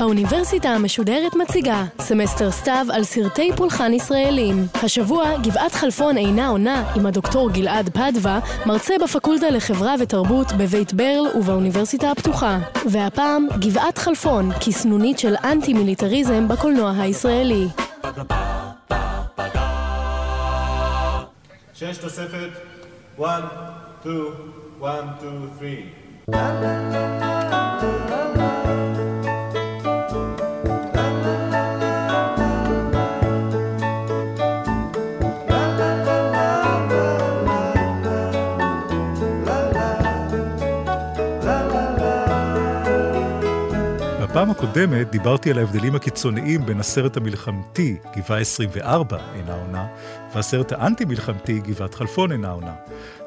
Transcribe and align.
האוניברסיטה 0.00 0.68
המשודרת 0.68 1.34
מציגה 1.34 1.84
סמסטר 1.98 2.50
סתיו 2.50 2.86
על 2.92 3.04
סרטי 3.04 3.50
פולחן 3.56 3.92
ישראלים. 3.92 4.66
השבוע 4.74 5.38
גבעת 5.42 5.72
חלפון 5.72 6.16
אינה 6.16 6.48
עונה 6.48 6.92
עם 6.96 7.06
הדוקטור 7.06 7.50
גלעד 7.50 7.88
פדבה, 7.88 8.40
מרצה 8.66 8.94
בפקולטה 9.02 9.50
לחברה 9.50 9.94
ותרבות 10.00 10.52
בבית 10.52 10.92
ברל 10.92 11.26
ובאוניברסיטה 11.38 12.10
הפתוחה. 12.10 12.58
והפעם 12.90 13.46
גבעת 13.58 13.98
חלפון, 13.98 14.50
כסנונית 14.52 15.18
של 15.18 15.34
אנטי 15.44 15.72
מיליטריזם 15.72 16.48
בקולנוע 16.48 16.92
הישראלי. 16.98 17.66
שש 21.74 21.96
תוספת 21.96 22.50
1, 23.18 23.42
2, 24.02 24.22
1, 24.82 25.04
2, 25.20 25.82
3 28.36 28.49
הקודמת 44.62 45.10
דיברתי 45.10 45.50
על 45.50 45.58
ההבדלים 45.58 45.94
הקיצוניים 45.94 46.66
בין 46.66 46.80
הסרט 46.80 47.16
המלחמתי, 47.16 47.96
גבעה 48.16 48.40
24 48.40 49.18
אינה 49.34 49.54
עונה, 49.54 49.86
והסרט 50.34 50.72
האנטי-מלחמתי, 50.72 51.60
גבעת 51.60 51.94
חלפון 51.94 52.32
אינה 52.32 52.50
עונה. 52.50 52.74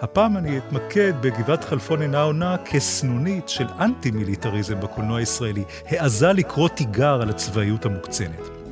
הפעם 0.01 0.37
אני 0.37 0.57
אתמקד 0.57 1.13
בגבעת 1.21 1.63
חלפון 1.63 2.01
אינה 2.01 2.21
עונה 2.21 2.55
כסנונית 2.65 3.49
של 3.49 3.65
אנטי-מיליטריזם 3.79 4.79
בקולנוע 4.79 5.19
הישראלי, 5.19 5.63
העזה 5.87 6.33
לקרוא 6.33 6.69
תיגר 6.69 7.21
על 7.21 7.29
הצבאיות 7.29 7.85
המוקצנת. 7.85 8.62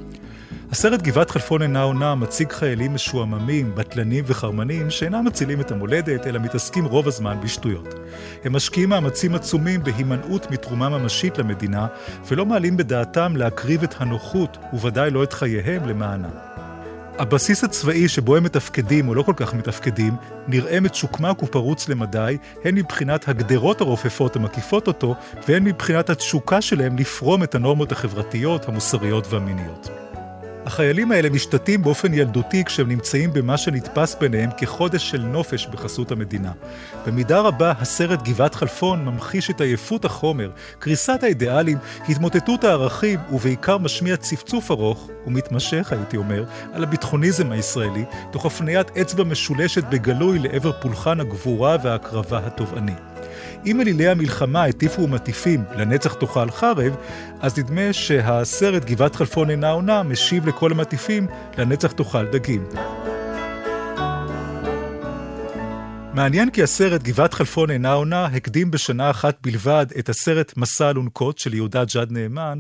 הסרט 0.72 1.02
גבעת 1.02 1.30
חלפון 1.30 1.62
אינה 1.62 1.82
עונה 1.82 2.16
מציג 2.16 2.52
חיילים 2.52 2.94
משועממים, 2.94 3.76
בטלנים 3.76 4.24
וחרמנים 4.28 4.90
שאינם 4.90 5.26
מצילים 5.26 5.62
את 5.62 5.72
המולדת, 5.72 6.28
אלא 6.28 6.40
מתעסקים 6.40 6.86
רוב 6.86 7.08
הזמן 7.08 7.38
בשטויות. 7.44 7.94
הם 8.44 8.54
משקיעים 8.54 8.90
מאמצים 8.90 9.36
עצומים 9.36 9.84
בהימנעות 9.84 10.52
מתרומה 10.52 10.90
ממשית 10.90 11.38
למדינה, 11.38 11.88
ולא 12.28 12.46
מעלים 12.46 12.78
בדעתם 12.78 13.36
להקריב 13.36 13.84
את 13.84 13.96
הנוחות, 13.98 14.58
וודאי 14.74 15.12
לא 15.12 15.24
את 15.24 15.34
חייהם, 15.34 15.86
למענה. 15.86 16.30
הבסיס 17.18 17.64
הצבאי 17.64 18.08
שבו 18.08 18.36
הם 18.36 18.44
מתפקדים 18.44 19.08
או 19.08 19.16
לא 19.16 19.24
כל 19.24 19.34
כך 19.36 19.54
מתפקדים, 19.54 20.16
נראה 20.48 20.80
מצ'וקמק 20.80 21.44
ופרוץ 21.44 21.90
למדי, 21.90 22.38
הן 22.64 22.76
מבחינת 22.76 23.28
הגדרות 23.28 23.82
הרופפות 23.82 24.36
המקיפות 24.36 24.88
אותו, 24.88 25.16
והן 25.48 25.64
מבחינת 25.64 26.10
התשוקה 26.10 26.62
שלהם 26.62 26.98
לפרום 26.98 27.44
את 27.44 27.56
הנורמות 27.56 27.92
החברתיות, 27.92 28.68
המוסריות 28.68 29.34
והמיניות. 29.34 30.11
החיילים 30.66 31.12
האלה 31.12 31.30
משתתים 31.30 31.82
באופן 31.82 32.14
ילדותי 32.14 32.64
כשהם 32.64 32.88
נמצאים 32.88 33.34
במה 33.34 33.58
שנתפס 33.58 34.16
ביניהם 34.16 34.50
כחודש 34.58 35.10
של 35.10 35.22
נופש 35.22 35.68
בחסות 35.68 36.12
המדינה. 36.12 36.52
במידה 37.06 37.40
רבה 37.40 37.74
הסרט 37.80 38.22
גבעת 38.22 38.56
חלפון 38.56 39.06
ממחיש 39.06 39.50
את 39.50 39.62
עייפות 39.62 40.06
החומר, 40.06 40.52
קריסת 40.80 41.24
האידיאלים, 41.24 41.78
התמוטטות 42.10 42.64
הערכים, 42.64 43.20
ובעיקר 43.32 43.78
משמיע 43.78 44.18
צפצוף 44.18 44.72
ארוך, 44.72 45.10
ומתמשך 45.28 45.92
הייתי 45.92 46.18
אומר, 46.18 46.44
על 46.74 46.84
הביטחוניזם 46.84 47.52
הישראלי, 47.52 48.06
תוך 48.32 48.46
הפניית 48.46 48.98
אצבע 48.98 49.24
משולשת 49.24 49.84
בגלוי 49.84 50.40
לעבר 50.40 50.72
פולחן 50.72 51.20
הגבורה 51.20 51.78
וההקרבה 51.84 52.38
התובעני. 52.38 53.11
אם 53.66 53.82
אלילי 53.82 54.08
המלחמה 54.08 54.66
הטיפו 54.66 55.02
ומטיפים 55.02 55.64
לנצח 55.76 56.14
תאכל 56.14 56.52
חרב, 56.52 56.96
אז 57.40 57.60
נדמה 57.60 57.94
שהסרט 57.94 58.86
גבעת 58.86 59.16
חלפון 59.16 59.50
אינה 59.50 59.70
עונה 59.70 60.04
משיב 60.04 60.48
לכל 60.48 60.72
המטיפים 60.72 61.28
לנצח 61.58 61.92
תאכל 61.92 62.26
דגים. 62.26 62.66
מעניין 66.14 66.50
כי 66.50 66.64
הסרט 66.64 67.04
גבעת 67.04 67.34
חלפון 67.34 67.72
אינה 67.72 67.94
עונה 67.94 68.26
הקדים 68.26 68.72
בשנה 68.72 69.10
אחת 69.10 69.38
בלבד 69.42 69.86
את 70.00 70.10
הסרט 70.10 70.54
מסע 70.58 70.90
אלונקות 70.90 71.38
של 71.38 71.54
יהודה 71.54 71.84
ג'אד 71.86 72.12
נאמן, 72.12 72.60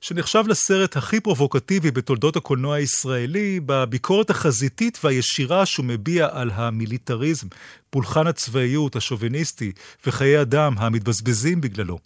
שנחשב 0.00 0.44
לסרט 0.46 0.96
הכי 0.96 1.20
פרובוקטיבי 1.20 1.90
בתולדות 1.90 2.36
הקולנוע 2.36 2.76
הישראלי, 2.76 3.60
בביקורת 3.66 4.30
החזיתית 4.30 4.98
והישירה 5.04 5.66
שהוא 5.66 5.86
מביע 5.86 6.28
על 6.32 6.50
המיליטריזם, 6.54 7.46
פולחן 7.90 8.26
הצבאיות 8.26 8.96
השוביניסטי 8.96 9.72
וחיי 10.06 10.40
אדם 10.40 10.74
המתבזבזים 10.78 11.60
בגללו. 11.60 11.98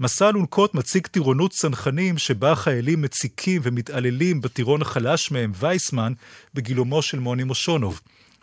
מסע 0.00 0.28
אלונקות 0.28 0.74
מציג 0.74 1.06
טירונות 1.06 1.50
צנחנים 1.50 2.18
שבה 2.18 2.54
חיילים 2.54 3.02
מציקים 3.02 3.60
ומתעללים 3.64 4.40
בטירון 4.40 4.82
החלש 4.82 5.30
מהם, 5.30 5.52
וייסמן, 5.58 6.12
בגילומו 6.54 7.02
של 7.02 7.18
מוני 7.18 7.44
מושונוב. 7.44 8.00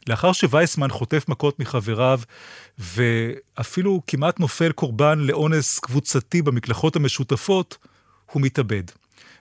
לאחר 0.07 0.31
שווייסמן 0.31 0.89
חוטף 0.89 1.25
מכות 1.27 1.59
מחבריו, 1.59 2.19
ואפילו 2.79 4.01
כמעט 4.07 4.39
נופל 4.39 4.71
קורבן 4.71 5.19
לאונס 5.19 5.79
קבוצתי 5.79 6.41
במקלחות 6.41 6.95
המשותפות, 6.95 7.77
הוא 8.31 8.41
מתאבד. 8.41 8.83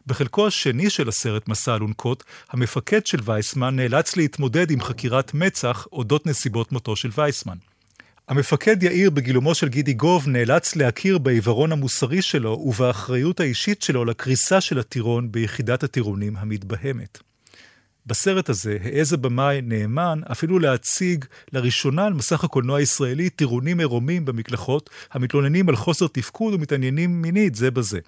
בחלקו 0.07 0.47
השני 0.47 0.91
של 0.91 1.09
הסרט 1.09 1.49
מסע 1.49 1.75
אלונקות, 1.75 2.25
המפקד 2.51 3.07
של 3.07 3.19
וייסמן 3.25 3.77
נאלץ 3.77 4.17
להתמודד 4.17 4.71
עם 4.71 4.81
חקירת 4.81 5.35
מצ"ח 5.35 5.87
אודות 5.93 6.27
נסיבות 6.27 6.73
מותו 6.73 6.97
של 6.97 7.11
וייסמן. 7.17 7.57
המפקד 8.29 8.83
יאיר 8.83 9.11
בגילומו 9.11 9.55
של 9.55 9.69
גידי 9.69 9.93
גוב 9.93 10.29
נאלץ 10.29 10.77
להכיר 10.77 11.19
בעיוורון 11.19 11.73
המוסרי 11.73 12.23
שלו 12.23 12.51
ובאחריות 12.51 13.41
האישית 13.41 13.83
שלו 13.83 14.05
לקריסה 14.05 14.61
של 14.61 14.79
הטירון 14.79 15.33
ביחידת 15.33 15.83
הטירונים 15.83 16.37
המתבהמת. 16.37 17.19
בסרט 18.07 18.49
הזה 18.49 18.79
העז 18.85 19.13
הבמאי 19.13 19.61
נאמן 19.63 20.21
אפילו 20.33 20.59
להציג 20.59 21.25
לראשונה 21.53 22.05
על 22.05 22.13
מסך 22.13 22.45
הקולנוע 22.45 22.79
הישראלי 22.79 23.31
טירונים 23.31 23.79
עירומים 23.79 24.25
במקלחות 24.25 24.91
המתלוננים 25.13 25.69
על 25.69 25.77
חוסר 25.77 26.07
תפקוד 26.07 26.55
ומתעניינים 26.55 27.23
מינית 27.23 27.55
זה 27.55 27.71
בזה. 27.71 27.99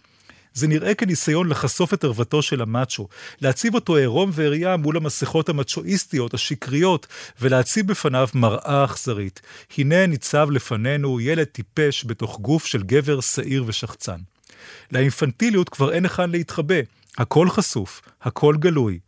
זה 0.58 0.66
נראה 0.68 0.94
כניסיון 0.94 1.48
לחשוף 1.48 1.94
את 1.94 2.04
ערוותו 2.04 2.42
של 2.42 2.62
המאצ'ו, 2.62 3.08
להציב 3.40 3.74
אותו 3.74 3.96
עירום 3.96 4.30
ועריה 4.32 4.76
מול 4.76 4.96
המסכות 4.96 5.48
המצ'ואיסטיות, 5.48 6.34
השקריות, 6.34 7.06
ולהציב 7.40 7.86
בפניו 7.86 8.28
מראה 8.34 8.84
אכזרית. 8.84 9.40
הנה 9.78 10.06
ניצב 10.06 10.48
לפנינו 10.50 11.20
ילד 11.20 11.44
טיפש 11.44 12.04
בתוך 12.06 12.40
גוף 12.40 12.66
של 12.66 12.82
גבר 12.82 13.20
שעיר 13.20 13.64
ושחצן. 13.66 14.18
לאינפנטיליות 14.92 15.68
כבר 15.68 15.92
אין 15.92 16.04
היכן 16.04 16.30
להתחבא. 16.30 16.80
הכל 17.18 17.50
חשוף, 17.50 18.02
הכל 18.22 18.54
גלוי. 18.58 18.98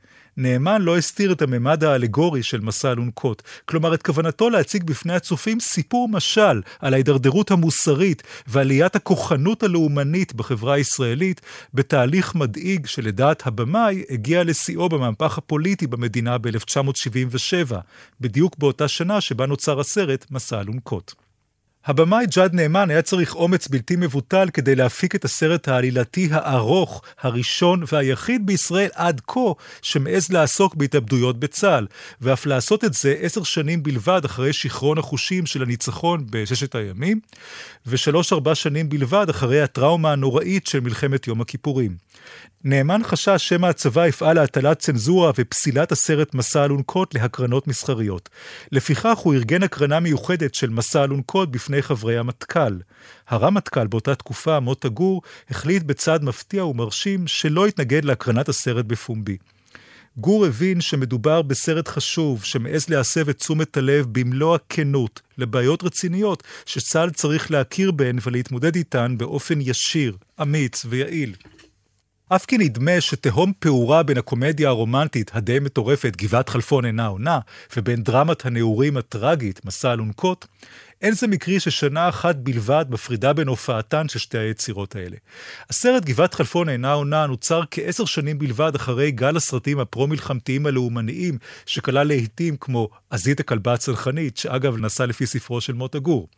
נאמן 0.43 0.83
לא 0.83 0.99
הסתיר 0.99 1.33
את 1.33 1.43
הממד 1.43 1.85
האלגורי 1.85 2.43
של 2.43 2.61
מסע 2.61 2.93
אלונקות, 2.93 3.43
כלומר 3.65 3.95
את 3.95 4.03
כוונתו 4.03 4.51
להציג 4.51 4.85
בפני 4.85 5.15
הצופים 5.15 5.61
סיפור 5.61 6.09
משל 6.09 6.63
על 6.79 6.95
ההידרדרות 6.95 7.51
המוסרית 7.51 8.23
ועליית 8.47 8.97
הכוחנות 8.97 9.63
הלאומנית 9.63 10.35
בחברה 10.35 10.75
הישראלית, 10.75 11.41
בתהליך 11.75 12.35
מדאיג 12.35 12.87
שלדעת 12.87 13.47
הבמאי 13.47 14.05
הגיע 14.11 14.45
לשיאו 14.45 14.89
במהפך 14.89 15.39
הפוליטי 15.39 15.87
במדינה 15.87 16.39
ב-1977, 16.39 17.75
בדיוק 18.21 18.59
באותה 18.59 18.89
שנה 18.89 19.21
שבה 19.21 19.47
נוצר 19.47 19.81
הסרט 19.81 20.27
מסע 20.31 20.61
אלונקות. 20.61 21.30
הבמאי 21.87 22.27
ג'אד 22.27 22.55
נאמן 22.55 22.91
היה 22.91 23.03
צריך 23.03 23.35
אומץ 23.35 23.69
בלתי 23.69 23.97
מבוטל 23.97 24.49
כדי 24.53 24.75
להפיק 24.75 25.15
את 25.15 25.25
הסרט 25.25 25.69
העלילתי 25.69 26.29
הארוך, 26.33 27.03
הראשון 27.21 27.83
והיחיד 27.93 28.47
בישראל 28.47 28.89
עד 28.95 29.21
כה 29.27 29.41
שמעז 29.83 30.33
לעסוק 30.33 30.75
בהתאבדויות 30.75 31.41
בצה"ל, 31.41 31.87
ואף 32.21 32.47
לעשות 32.47 32.85
את 32.85 32.95
זה 32.95 33.15
עשר 33.21 33.43
שנים 33.43 33.83
בלבד 33.83 34.21
אחרי 34.25 34.53
שיכרון 34.53 34.99
החושים 34.99 35.47
של 35.47 35.63
הניצחון 35.63 36.27
בששת 36.31 36.75
הימים, 36.75 37.21
ושלוש-ארבע 37.87 38.55
שנים 38.55 38.89
בלבד 38.89 39.27
אחרי 39.31 39.63
הטראומה 39.63 40.13
הנוראית 40.13 40.67
של 40.67 40.81
מלחמת 40.81 41.27
יום 41.27 41.41
הכיפורים. 41.41 42.10
נאמן 42.65 43.01
חשש 43.05 43.49
שמא 43.49 43.67
הצבא 43.67 44.07
יפעל 44.07 44.37
להטלת 44.37 44.79
צנזורה 44.79 45.33
ופסילת 45.39 45.93
הסרט 45.93 46.35
מסע 46.35 46.65
אלונקות 46.65 47.15
להקרנות 47.15 47.67
מסחריות. 47.67 48.29
לפיכך 48.73 49.19
הוא 49.19 49.35
ארגן 49.35 49.63
הקרנה 49.63 50.01
מיוחדת 50.01 50.55
של 50.55 50.71
מסע 50.71 51.05
אלונקות 51.05 51.51
בפני 51.51 51.83
חברי 51.83 52.19
המטכ"ל. 52.19 52.79
הרמטכ"ל 53.29 53.87
באותה 53.87 54.15
תקופה, 54.15 54.61
מוטה 54.61 54.89
גור, 54.89 55.23
החליט 55.51 55.83
בצעד 55.83 56.25
מפתיע 56.25 56.65
ומרשים 56.65 57.27
שלא 57.27 57.69
יתנגד 57.69 58.05
להקרנת 58.05 58.49
הסרט 58.49 58.85
בפומבי. 58.85 59.37
גור 60.17 60.47
הבין 60.47 60.81
שמדובר 60.81 61.43
בסרט 61.43 61.89
חשוב, 61.89 62.45
שמעז 62.45 62.89
להסב 62.89 63.29
את 63.29 63.39
תשומת 63.39 63.77
הלב 63.77 64.07
במלוא 64.13 64.55
הכנות 64.55 65.21
לבעיות 65.39 65.85
רציניות 65.85 66.43
שצה"ל 66.67 67.11
צריך 67.11 67.51
להכיר 67.51 67.91
בהן 67.91 68.19
ולהתמודד 68.23 68.77
איתן 68.77 69.15
באופן 69.19 69.59
ישיר, 69.61 70.17
אמיץ 70.43 70.85
ויעיל. 70.89 71.35
אף 72.37 72.47
כי 72.47 72.59
נדמה 72.59 73.01
שתהום 73.01 73.53
פעורה 73.59 74.03
בין 74.03 74.19
הקומדיה 74.19 74.69
הרומנטית 74.69 75.31
הדי 75.35 75.59
מטורפת 75.59 76.17
גבעת 76.17 76.49
חלפון 76.49 76.85
אינה 76.85 77.07
עונה, 77.07 77.39
ובין 77.77 78.03
דרמת 78.03 78.47
הנעורים 78.47 78.97
הטראגית 78.97 79.65
מסע 79.65 79.93
אלונקות, 79.93 80.47
אין 81.03 81.15
זה 81.15 81.27
מקרי 81.27 81.61
ששנה 81.61 82.09
אחת 82.09 82.37
בלבד 82.37 82.85
מפרידה 82.89 83.33
בין 83.33 83.49
הופעתן 83.49 84.09
של 84.09 84.19
שתי 84.19 84.39
היצירות 84.39 84.97
האלה. 84.97 85.17
הסרט 85.71 86.05
גבעת 86.05 86.35
חלפון 86.35 86.69
אינה 86.69 86.93
עונה 86.93 87.27
נוצר 87.27 87.63
כעשר 87.71 88.05
שנים 88.05 88.39
בלבד 88.39 88.75
אחרי 88.75 89.11
גל 89.11 89.37
הסרטים 89.37 89.81
הפרו-מלחמתיים 89.81 90.67
הלאומניים, 90.67 91.39
שכלל 91.67 92.07
להיטים 92.07 92.57
כמו 92.57 92.89
עזית 93.11 93.41
הכלבה 93.41 93.73
הצנחנית, 93.73 94.37
שאגב 94.37 94.77
נסע 94.77 95.07
לפי 95.07 95.27
ספרו 95.27 95.61
של 95.61 95.73
מוטה 95.73 95.99
גור. 95.99 96.29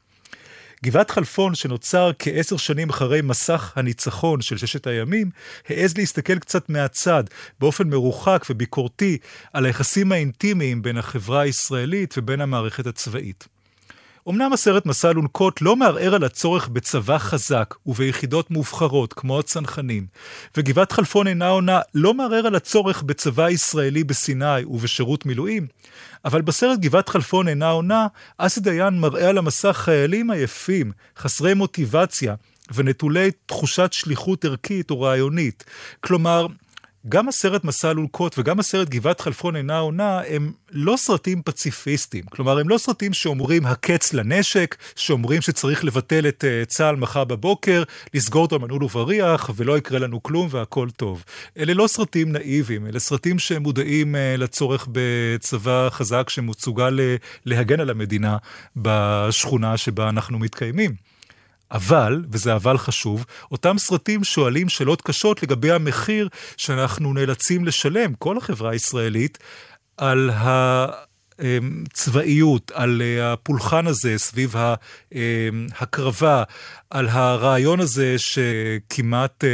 גבעת 0.84 1.10
חלפון, 1.10 1.54
שנוצר 1.54 2.10
כעשר 2.18 2.56
שנים 2.56 2.90
אחרי 2.90 3.20
מסך 3.22 3.72
הניצחון 3.76 4.40
של 4.40 4.56
ששת 4.56 4.86
הימים, 4.86 5.30
העז 5.68 5.96
להסתכל 5.96 6.38
קצת 6.38 6.68
מהצד, 6.68 7.24
באופן 7.60 7.88
מרוחק 7.88 8.44
וביקורתי, 8.50 9.18
על 9.52 9.66
היחסים 9.66 10.12
האינטימיים 10.12 10.82
בין 10.82 10.96
החברה 10.96 11.40
הישראלית 11.40 12.14
ובין 12.18 12.40
המערכת 12.40 12.86
הצבאית. 12.86 13.51
אמנם 14.28 14.52
הסרט 14.52 14.86
מסע 14.86 15.10
אלונקות 15.10 15.62
לא 15.62 15.76
מערער 15.76 16.14
על 16.14 16.24
הצורך 16.24 16.68
בצבא 16.68 17.18
חזק 17.18 17.74
וביחידות 17.86 18.50
מובחרות 18.50 19.12
כמו 19.12 19.38
הצנחנים, 19.38 20.06
וגבעת 20.56 20.92
חלפון 20.92 21.26
אינה 21.26 21.48
עונה 21.48 21.80
לא 21.94 22.14
מערער 22.14 22.46
על 22.46 22.54
הצורך 22.54 23.02
בצבא 23.02 23.50
ישראלי 23.50 24.04
בסיני 24.04 24.64
ובשירות 24.64 25.26
מילואים, 25.26 25.66
אבל 26.24 26.42
בסרט 26.42 26.78
גבעת 26.78 27.08
חלפון 27.08 27.48
אינה 27.48 27.70
עונה, 27.70 28.06
אסי 28.38 28.60
דיין 28.60 29.00
מראה 29.00 29.28
על 29.28 29.38
המסך 29.38 29.76
חיילים 29.84 30.30
עייפים, 30.30 30.92
חסרי 31.18 31.54
מוטיבציה, 31.54 32.34
ונטולי 32.74 33.30
תחושת 33.46 33.92
שליחות 33.92 34.44
ערכית 34.44 34.90
או 34.90 35.00
רעיונית. 35.00 35.64
כלומר, 36.00 36.46
גם 37.08 37.28
הסרט 37.28 37.64
מסע 37.64 37.90
אלונקות 37.90 38.38
וגם 38.38 38.60
הסרט 38.60 38.88
גבעת 38.88 39.20
חלפון 39.20 39.56
אינה 39.56 39.78
עונה 39.78 40.20
הם 40.28 40.52
לא 40.70 40.96
סרטים 40.96 41.42
פציפיסטיים. 41.42 42.24
כלומר, 42.24 42.58
הם 42.58 42.68
לא 42.68 42.78
סרטים 42.78 43.12
שאומרים 43.12 43.66
הקץ 43.66 44.12
לנשק, 44.12 44.76
שאומרים 44.96 45.40
שצריך 45.40 45.84
לבטל 45.84 46.28
את 46.28 46.44
uh, 46.44 46.66
צה"ל 46.66 46.96
מחר 46.96 47.24
בבוקר, 47.24 47.82
לסגור 48.14 48.42
אותו 48.42 48.58
מנעול 48.58 48.84
ובריח 48.84 49.50
ולא 49.56 49.78
יקרה 49.78 49.98
לנו 49.98 50.22
כלום 50.22 50.48
והכל 50.50 50.90
טוב. 50.90 51.24
אלה 51.58 51.74
לא 51.74 51.86
סרטים 51.86 52.32
נאיביים, 52.32 52.86
אלה 52.86 52.98
סרטים 52.98 53.38
שמודעים 53.38 54.14
uh, 54.14 54.18
לצורך 54.40 54.88
בצבא 54.92 55.88
חזק 55.90 56.28
שמסוגל 56.28 57.00
להגן 57.46 57.80
על 57.80 57.90
המדינה 57.90 58.36
בשכונה 58.76 59.76
שבה 59.76 60.08
אנחנו 60.08 60.38
מתקיימים. 60.38 61.11
אבל, 61.72 62.24
וזה 62.30 62.54
אבל 62.54 62.78
חשוב, 62.78 63.24
אותם 63.50 63.78
סרטים 63.78 64.24
שואלים 64.24 64.68
שאלות 64.68 65.02
קשות 65.02 65.42
לגבי 65.42 65.72
המחיר 65.72 66.28
שאנחנו 66.56 67.12
נאלצים 67.12 67.64
לשלם, 67.64 68.14
כל 68.14 68.36
החברה 68.36 68.70
הישראלית, 68.70 69.38
על 69.96 70.30
הצבאיות, 71.38 72.70
על 72.74 73.02
הפולחן 73.22 73.86
הזה 73.86 74.14
סביב 74.18 74.54
ההקרבה, 75.78 76.42
על 76.90 77.08
הרעיון 77.08 77.80
הזה 77.80 78.14
שכמעט 78.18 79.44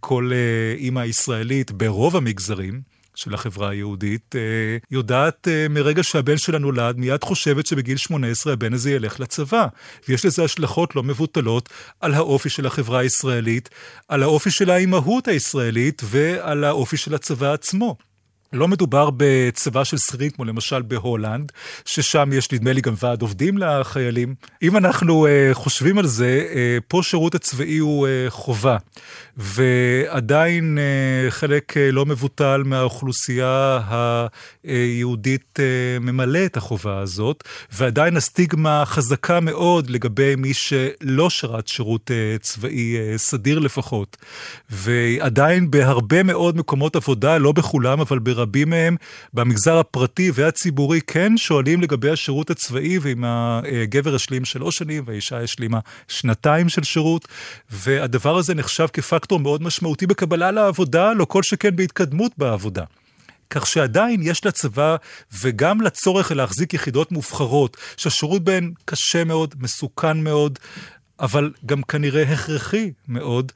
כל 0.00 0.30
אימא 0.76 1.00
ישראלית 1.00 1.70
ברוב 1.70 2.16
המגזרים, 2.16 2.93
של 3.14 3.34
החברה 3.34 3.70
היהודית, 3.70 4.36
אה, 4.36 4.76
יודעת 4.90 5.48
אה, 5.48 5.66
מרגע 5.70 6.02
שהבן 6.02 6.38
שלה 6.38 6.58
נולד, 6.58 6.96
מיד 6.96 7.24
חושבת 7.24 7.66
שבגיל 7.66 7.96
18 7.96 8.52
הבן 8.52 8.72
הזה 8.72 8.90
ילך 8.90 9.20
לצבא. 9.20 9.66
ויש 10.08 10.24
לזה 10.26 10.44
השלכות 10.44 10.96
לא 10.96 11.02
מבוטלות 11.02 11.68
על 12.00 12.14
האופי 12.14 12.48
של 12.48 12.66
החברה 12.66 13.00
הישראלית, 13.00 13.68
על 14.08 14.22
האופי 14.22 14.50
של 14.50 14.70
האימהות 14.70 15.28
הישראלית 15.28 16.02
ועל 16.04 16.64
האופי 16.64 16.96
של 16.96 17.14
הצבא 17.14 17.52
עצמו. 17.52 17.96
לא 18.54 18.68
מדובר 18.68 19.10
בצבא 19.16 19.84
של 19.84 19.96
שכירים, 19.96 20.30
כמו 20.30 20.44
למשל 20.44 20.82
בהולנד, 20.82 21.52
ששם 21.84 22.30
יש 22.32 22.52
נדמה 22.52 22.72
לי 22.72 22.80
גם 22.80 22.94
ועד 23.02 23.22
עובדים 23.22 23.58
לחיילים. 23.58 24.34
אם 24.62 24.76
אנחנו 24.76 25.26
uh, 25.26 25.54
חושבים 25.54 25.98
על 25.98 26.06
זה, 26.06 26.46
uh, 26.50 26.84
פה 26.88 27.00
שירות 27.02 27.34
הצבאי 27.34 27.78
הוא 27.78 28.06
uh, 28.06 28.30
חובה, 28.30 28.76
ועדיין 29.36 30.78
uh, 30.78 31.30
חלק 31.30 31.72
uh, 31.72 31.92
לא 31.92 32.06
מבוטל 32.06 32.62
מהאוכלוסייה 32.64 33.80
היהודית 34.64 35.58
uh, 35.58 36.04
ממלא 36.04 36.44
את 36.46 36.56
החובה 36.56 36.98
הזאת, 36.98 37.44
ועדיין 37.72 38.16
הסטיגמה 38.16 38.82
חזקה 38.86 39.40
מאוד 39.40 39.90
לגבי 39.90 40.36
מי 40.36 40.54
שלא 40.54 41.30
שרת 41.30 41.68
שירות 41.68 42.10
uh, 42.10 42.42
צבאי 42.42 42.96
uh, 42.96 43.18
סדיר 43.18 43.58
לפחות. 43.58 44.16
ועדיין 44.70 45.70
בהרבה 45.70 46.22
מאוד 46.22 46.56
מקומות 46.56 46.96
עבודה, 46.96 47.38
לא 47.38 47.52
בכולם, 47.52 48.00
אבל 48.00 48.18
ברבים, 48.18 48.43
רבים 48.44 48.70
מהם 48.70 48.96
במגזר 49.34 49.78
הפרטי 49.78 50.30
והציבורי 50.34 51.00
כן 51.06 51.36
שואלים 51.36 51.80
לגבי 51.80 52.10
השירות 52.10 52.50
הצבאי, 52.50 52.98
ואם 52.98 53.24
הגבר 53.24 54.14
השלים 54.14 54.44
שלוש 54.44 54.76
שנים 54.76 55.02
והאישה 55.06 55.40
השלימה 55.40 55.78
שנתיים 56.08 56.68
של 56.68 56.82
שירות, 56.82 57.28
והדבר 57.70 58.36
הזה 58.36 58.54
נחשב 58.54 58.86
כפקטור 58.92 59.40
מאוד 59.40 59.62
משמעותי 59.62 60.06
בקבלה 60.06 60.50
לעבודה, 60.50 61.12
לא 61.12 61.24
כל 61.24 61.42
שכן 61.42 61.76
בהתקדמות 61.76 62.32
בעבודה. 62.38 62.84
כך 63.50 63.66
שעדיין 63.66 64.20
יש 64.22 64.46
לצבא 64.46 64.96
וגם 65.42 65.80
לצורך 65.80 66.32
להחזיק 66.32 66.74
יחידות 66.74 67.12
מובחרות, 67.12 67.76
שהשירות 67.96 68.44
בהן 68.44 68.72
קשה 68.84 69.24
מאוד, 69.24 69.54
מסוכן 69.58 70.20
מאוד, 70.20 70.58
אבל 71.20 71.52
גם 71.66 71.82
כנראה 71.82 72.22
הכרחי 72.22 72.90
מאוד, 73.08 73.52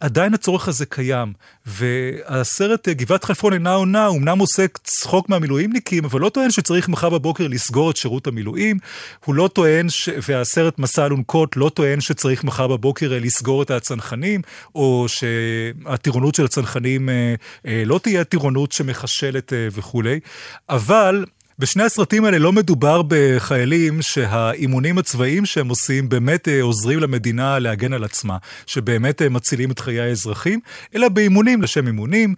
עדיין 0.00 0.34
הצורך 0.34 0.68
הזה 0.68 0.86
קיים, 0.86 1.32
והסרט 1.66 2.88
אה, 2.88 2.94
גבעת 2.94 3.24
חלפון 3.24 3.52
אינה 3.52 3.74
עונה, 3.74 4.08
אמנם 4.08 4.38
עושה 4.38 4.66
צחוק 4.84 5.28
מהמילואימניקים, 5.28 6.04
אבל 6.04 6.20
לא 6.20 6.28
טוען 6.28 6.50
שצריך 6.50 6.88
מחר 6.88 7.08
בבוקר 7.08 7.48
לסגור 7.48 7.90
את 7.90 7.96
שירות 7.96 8.26
המילואים, 8.26 8.78
הוא 9.24 9.34
לא 9.34 9.48
טוען, 9.52 9.88
ש... 9.88 10.08
והסרט 10.28 10.78
מסע 10.78 11.06
אלונקות 11.06 11.56
לא 11.56 11.70
טוען 11.74 12.00
שצריך 12.00 12.44
מחר 12.44 12.68
בבוקר 12.68 13.12
אה, 13.12 13.18
לסגור 13.18 13.62
את 13.62 13.70
הצנחנים, 13.70 14.40
או 14.74 15.06
שהטירונות 15.08 16.34
של 16.34 16.44
הצנחנים 16.44 17.08
אה, 17.08 17.82
לא 17.86 17.98
תהיה 18.02 18.24
טירונות 18.24 18.72
שמחשלת 18.72 19.52
וכולי, 19.72 20.20
אבל 20.68 21.24
בשני 21.58 21.82
הסרטים 21.82 22.24
האלה 22.24 22.38
לא 22.38 22.52
מדובר 22.52 23.02
בחיילים 23.08 24.02
שהאימונים 24.02 24.98
הצבאיים 24.98 25.46
שהם 25.46 25.68
עושים 25.68 26.08
באמת 26.08 26.48
אה, 26.48 26.62
עוזרים 26.62 26.98
למדינה 26.98 27.58
להגן 27.58 27.92
על 27.92 28.04
עצמה, 28.04 28.36
שבאמת 28.66 29.22
אה, 29.22 29.28
מצילים 29.28 29.70
את 29.70 29.78
חיי 29.78 30.00
האזרחים, 30.00 30.60
אלא 30.94 31.08
באימונים 31.08 31.62
לשם 31.62 31.86
אימונים. 31.86 32.34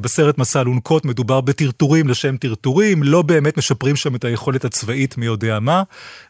בסרט 0.00 0.38
מסע 0.38 0.60
אלונקות 0.60 1.04
מדובר 1.04 1.40
בטרטורים 1.40 2.08
לשם 2.08 2.36
טרטורים, 2.36 3.02
לא 3.02 3.22
באמת 3.22 3.58
משפרים 3.58 3.96
שם 3.96 4.14
את 4.14 4.24
היכולת 4.24 4.64
הצבאית 4.64 5.18
מי 5.18 5.26
יודע 5.26 5.58
מה, 5.60 5.82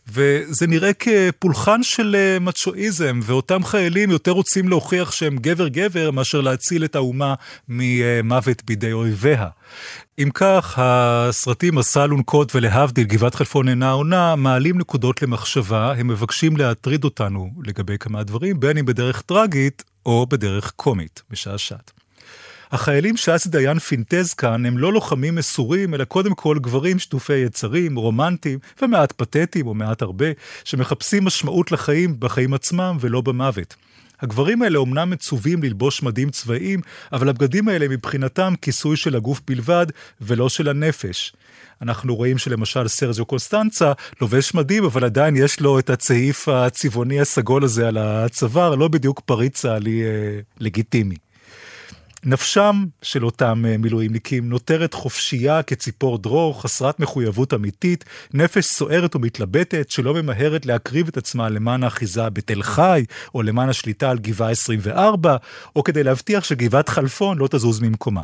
וזה 0.09 0.67
נראה 0.67 0.91
כפולחן 0.93 1.83
של 1.83 2.17
אה, 2.19 2.39
מצ'ואיזם, 2.41 3.21
ואותם 3.23 3.65
חיילים 3.65 4.11
יותר 4.11 4.31
רוצים 4.31 4.69
להוכיח 4.69 5.13
שהם 5.13 5.37
גבר-גבר 5.37 6.11
מאשר 6.11 6.41
להציל 6.41 6.85
את 6.85 6.97
האומה 6.97 7.35
ממוות 7.69 8.65
בידי 8.65 8.93
אויביה. 8.93 9.49
אם 10.19 10.29
כך, 10.35 10.79
הסרטים 10.79 11.75
מסע 11.75 12.05
אלונקות 12.05 12.55
ולהבדיל 12.55 13.05
גבעת 13.05 13.35
חלפון 13.35 13.69
אינה 13.69 13.91
עונה, 13.91 14.37
מעלים 14.37 14.79
נקודות 14.79 15.23
למחשבה, 15.23 15.93
הם 15.93 16.09
מבקשים 16.09 16.57
להטריד 16.57 17.05
אותנו 17.05 17.51
לגבי 17.65 17.99
כמה 17.99 18.23
דברים, 18.23 18.61
בין 18.61 18.79
אם 18.79 18.87
בדרך 18.87 19.21
טרגית 19.21 19.85
או 20.07 20.27
בדרך 20.27 20.73
קומית, 20.77 21.23
משעשעת. 21.31 22.04
החיילים 22.73 23.17
שאסי 23.17 23.49
דיין 23.49 23.79
פינטז 23.79 24.35
כאן 24.35 24.67
הם 24.67 24.79
לא 24.79 24.93
לוחמים 24.93 25.35
מסורים, 25.35 25.95
אלא 25.95 26.05
קודם 26.05 26.35
כל 26.35 26.59
גברים 26.59 26.99
שטופי 26.99 27.37
יצרים, 27.37 27.97
רומנטיים, 27.97 28.59
ומעט 28.83 29.13
פתטיים 29.13 29.67
או 29.67 29.75
מעט 29.75 30.03
הרבה, 30.03 30.27
שמחפשים 30.65 31.25
משמעות 31.25 31.73
לחיים 31.73 32.17
בחיים 32.19 32.55
עצמם 32.55 32.97
ולא 33.01 33.21
במוות. 33.21 33.75
הגברים 34.21 34.63
האלה 34.63 34.79
אומנם 34.79 35.11
מצווים 35.11 35.63
ללבוש 35.63 36.03
מדים 36.03 36.31
צבאיים, 36.31 36.81
אבל 37.13 37.29
הבגדים 37.29 37.69
האלה 37.69 37.89
מבחינתם 37.89 38.55
כיסוי 38.63 38.97
של 38.97 39.17
הגוף 39.17 39.41
בלבד, 39.47 39.87
ולא 40.21 40.49
של 40.49 40.69
הנפש. 40.69 41.33
אנחנו 41.83 42.17
רואים 42.17 42.39
שלמשל 42.39 42.89
סרג'ו 42.89 43.25
קוסטנצה 43.25 43.93
לובש 44.21 44.55
מדים, 44.55 44.85
אבל 44.85 45.05
עדיין 45.05 45.37
יש 45.37 45.61
לו 45.61 45.79
את 45.79 45.91
הצעיף 45.91 46.49
הצבעוני 46.49 47.21
הסגול 47.21 47.65
הזה 47.65 47.89
על 47.89 47.99
הצוואר, 47.99 48.75
לא 48.75 48.89
בדיוק 48.89 49.21
פריט 49.21 49.55
צה"לי 49.55 50.03
אה, 50.03 50.41
לגיטימי. 50.61 51.17
נפשם 52.27 52.85
של 53.03 53.25
אותם 53.25 53.65
אה, 53.69 53.77
מילואימניקים 53.77 54.49
נותרת 54.49 54.95
חופשייה 54.95 55.63
כציפור 55.63 56.19
דרור, 56.19 56.63
חסרת 56.63 57.01
מחויבות 57.01 57.55
אמיתית, 57.55 58.05
נפש 58.35 58.65
סוערת 58.67 59.17
ומתלבטת 59.17 59.91
שלא 59.91 60.15
ממהרת 60.15 60.67
להקריב 60.67 61.09
את 61.09 61.17
עצמה 61.17 61.49
למען 61.49 61.83
האחיזה 61.83 62.31
בתל 62.31 62.63
חי, 62.63 63.05
או 63.35 63.43
למען 63.43 63.69
השליטה 63.69 64.11
על 64.11 64.19
גבעה 64.19 64.51
24, 64.51 65.37
או 65.77 65.85
כדי 65.85 66.03
להבטיח 66.03 66.45
שגבעת 66.45 66.89
חלפון 66.89 67.39
לא 67.39 67.49
תזוז 67.51 67.81
ממקומה. 67.81 68.23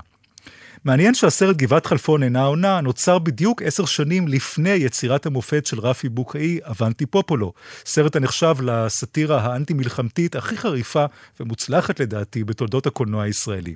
מעניין 0.85 1.14
שהסרט 1.14 1.57
גבעת 1.57 1.87
חלפון 1.87 2.23
אינה 2.23 2.42
עונה 2.42 2.80
נוצר 2.80 3.19
בדיוק 3.19 3.62
עשר 3.62 3.85
שנים 3.85 4.28
לפני 4.28 4.71
יצירת 4.71 5.26
המופת 5.26 5.66
של 5.66 5.80
רפי 5.80 6.09
בוקאי, 6.09 6.59
אבנטי 6.62 7.07
פופולו, 7.07 7.52
סרט 7.85 8.16
הנחשב 8.16 8.54
לסאטירה 8.62 9.40
האנטי-מלחמתית 9.40 10.37
הכי 10.37 10.57
חריפה 10.57 11.04
ומוצלחת 11.40 12.00
לדעתי 12.00 12.45
בתולדות 12.45 12.87
הקולנוע 12.87 13.23
הישראלי. 13.23 13.75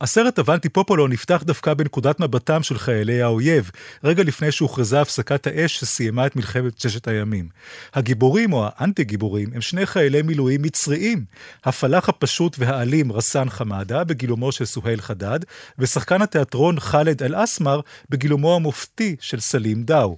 הסרט 0.00 0.38
אבנטי 0.38 0.68
פופולו 0.68 1.08
נפתח 1.08 1.42
דווקא 1.46 1.74
בנקודת 1.74 2.20
מבטם 2.20 2.62
של 2.62 2.78
חיילי 2.78 3.22
האויב, 3.22 3.70
רגע 4.04 4.22
לפני 4.22 4.52
שהוכרזה 4.52 5.00
הפסקת 5.00 5.46
האש 5.46 5.80
שסיימה 5.80 6.26
את 6.26 6.36
מלחמת 6.36 6.80
ששת 6.80 7.08
הימים. 7.08 7.48
הגיבורים 7.94 8.52
או 8.52 8.66
האנטי-גיבורים 8.76 9.48
הם 9.54 9.60
שני 9.60 9.86
חיילי 9.86 10.22
מילואים 10.22 10.62
מצריים, 10.62 11.24
הפלאח 11.64 12.08
הפשוט 12.08 12.56
והאלים 12.58 13.12
רסאן 13.12 13.50
חמאדה 13.50 14.04
בגילומו 14.04 14.52
של 14.52 14.64
סוהיל 14.64 15.00
חדד, 15.00 15.40
ושחקן 15.78 16.22
התיאטרון 16.22 16.80
חאלד 16.80 17.22
אל-אסמר 17.22 17.80
בגילומו 18.10 18.56
המופתי 18.56 19.16
של 19.20 19.40
סלים 19.40 19.82
דאו. 19.82 20.16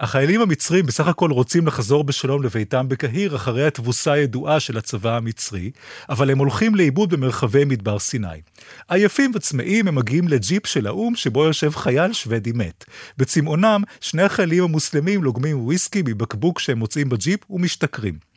החיילים 0.00 0.40
המצרים 0.40 0.86
בסך 0.86 1.08
הכל 1.08 1.30
רוצים 1.30 1.66
לחזור 1.66 2.04
בשלום 2.04 2.42
לביתם 2.42 2.88
בקהיר 2.88 3.36
אחרי 3.36 3.66
התבוסה 3.66 4.12
הידועה 4.12 4.60
של 4.60 4.78
הצבא 4.78 5.16
המצרי, 5.16 5.70
אבל 6.08 6.30
הם 6.30 6.38
הולכים 6.38 6.74
לאיבוד 6.74 7.10
במרחבי 7.10 7.64
מדבר 7.64 7.98
סיני. 7.98 8.28
עייפים 8.88 9.32
וצמאים 9.34 9.88
הם 9.88 9.94
מגיעים 9.94 10.28
לג'יפ 10.28 10.66
של 10.66 10.86
האו"ם 10.86 11.16
שבו 11.16 11.44
יושב 11.44 11.70
חייל 11.70 12.12
שוודי 12.12 12.52
מת. 12.52 12.84
בצמאונם, 13.18 13.82
שני 14.00 14.22
החיילים 14.22 14.64
המוסלמים 14.64 15.24
לוגמים 15.24 15.60
וויסקי 15.60 16.02
מבקבוק 16.06 16.58
שהם 16.58 16.78
מוצאים 16.78 17.08
בג'יפ 17.08 17.50
ומשתכרים. 17.50 18.35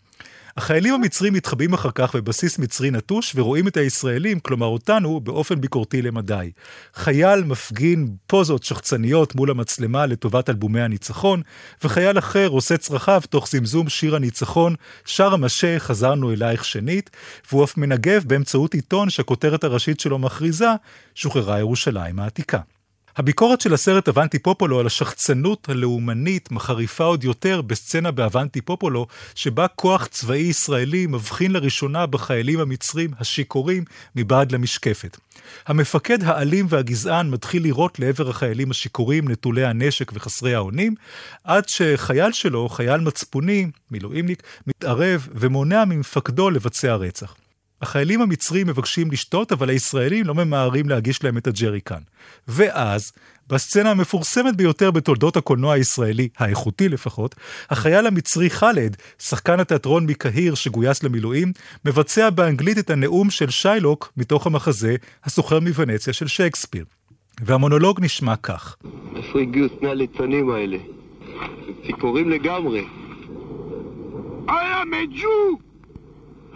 החיילים 0.60 0.94
המצרים 0.94 1.34
מתחבאים 1.34 1.74
אחר 1.74 1.90
כך 1.96 2.16
בבסיס 2.16 2.60
מצרי 2.60 2.92
נטוש 2.92 3.36
ורואים 3.36 3.68
את 3.68 3.78
הישראלים, 3.78 4.40
כלומר 4.40 4.66
אותנו, 4.66 5.20
באופן 5.20 5.62
ביקורתי 5.62 6.02
למדי. 6.02 6.52
חייל 6.94 7.44
מפגין 7.44 8.08
פוזות 8.28 8.64
שחצניות 8.64 9.36
מול 9.36 9.52
המצלמה 9.52 10.06
לטובת 10.06 10.50
אלבומי 10.50 10.82
הניצחון, 10.82 11.42
וחייל 11.84 12.18
אחר 12.18 12.48
עושה 12.48 12.78
צרכיו 12.78 13.22
תוך 13.30 13.48
זמזום 13.48 13.90
שיר 13.90 14.16
הניצחון, 14.16 14.76
שר 15.06 15.34
המשה 15.34 15.80
חזרנו 15.80 16.32
אלייך 16.32 16.66
שנית, 16.66 17.10
והוא 17.52 17.64
אף 17.64 17.78
מנגב 17.78 18.24
באמצעות 18.28 18.74
עיתון 18.74 19.10
שהכותרת 19.10 19.64
הראשית 19.64 20.00
שלו 20.00 20.20
מכריזה, 20.20 20.70
שוחררה 21.16 21.60
ירושלים 21.60 22.20
העתיקה. 22.20 22.60
הביקורת 23.20 23.62
של 23.62 23.74
הסרט 23.74 24.10
אבנטי 24.10 24.40
פופולו 24.40 24.80
על 24.80 24.86
השחצנות 24.86 25.70
הלאומנית 25.70 26.52
מחריפה 26.52 27.04
עוד 27.04 27.24
יותר 27.24 27.62
בסצנה 27.62 28.12
באבנטי 28.12 28.62
פופולו, 28.62 29.08
שבה 29.36 29.68
כוח 29.68 30.06
צבאי 30.06 30.38
ישראלי 30.38 31.08
מבחין 31.08 31.52
לראשונה 31.52 32.06
בחיילים 32.06 32.60
המצרים 32.60 33.12
השיכורים 33.20 33.84
מבעד 34.16 34.52
למשקפת. 34.52 35.18
המפקד 35.68 36.24
האלים 36.24 36.66
והגזען 36.70 37.30
מתחיל 37.30 37.64
לירות 37.64 38.00
לעבר 38.00 38.30
החיילים 38.30 38.72
השיכורים 38.72 39.30
נטולי 39.30 39.66
הנשק 39.66 40.12
וחסרי 40.14 40.56
האונים, 40.56 40.96
עד 41.44 41.64
שחייל 41.70 42.32
שלו, 42.32 42.70
חייל 42.70 43.02
מצפוני, 43.02 43.68
מילואימניק, 43.92 44.44
מתערב 44.68 45.28
ומונע 45.32 45.86
ממפקדו 45.86 46.50
לבצע 46.50 46.96
רצח. 46.96 47.36
החיילים 47.82 48.22
המצרים 48.22 48.68
מבקשים 48.68 49.12
לשתות, 49.12 49.52
אבל 49.52 49.70
הישראלים 49.70 50.26
לא 50.26 50.36
ממהרים 50.36 50.90
להגיש 50.90 51.24
להם 51.24 51.38
את 51.38 51.48
הג'ריקן. 51.48 52.02
ואז, 52.48 53.12
בסצנה 53.50 53.92
המפורסמת 53.92 54.56
ביותר 54.56 54.92
בתולדות 54.92 55.38
הקולנוע 55.38 55.74
הישראלי, 55.74 56.30
האיכותי 56.38 56.90
לפחות, 56.90 57.36
החייל 57.70 58.08
המצרי 58.08 58.50
חאלד, 58.50 58.98
שחקן 59.20 59.60
התיאטרון 59.60 60.06
מקהיר 60.06 60.56
שגויס 60.56 61.04
למילואים, 61.04 61.52
מבצע 61.86 62.30
באנגלית 62.30 62.78
את 62.78 62.90
הנאום 62.90 63.30
של 63.30 63.50
שיילוק 63.50 64.14
מתוך 64.18 64.48
המחזה 64.48 64.96
"הסוחר 65.24 65.60
מוונציה" 65.60 66.14
של 66.14 66.28
שייקספיר. 66.28 66.86
והמונולוג 67.42 68.00
נשמע 68.02 68.36
כך. 68.36 68.76
איפה 69.16 69.40
הגיעו 69.40 69.68
שני 69.80 69.90
הליצנים 69.90 70.50
האלה? 70.50 70.78
ציפורים 71.86 72.30
לגמרי. 72.30 72.86
I 74.48 74.82
am 74.82 74.94
a 74.94 75.18
Jew! 75.18 75.69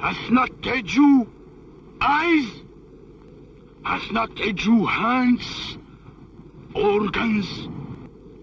Has 0.03 0.29
not 0.29 0.51
a 0.67 0.81
Jew 0.81 1.25
eyes? 2.01 2.45
Has 3.83 4.11
not 4.11 4.37
a 4.41 4.51
Jew 4.51 4.85
hands, 4.85 5.77
organs, 6.75 7.69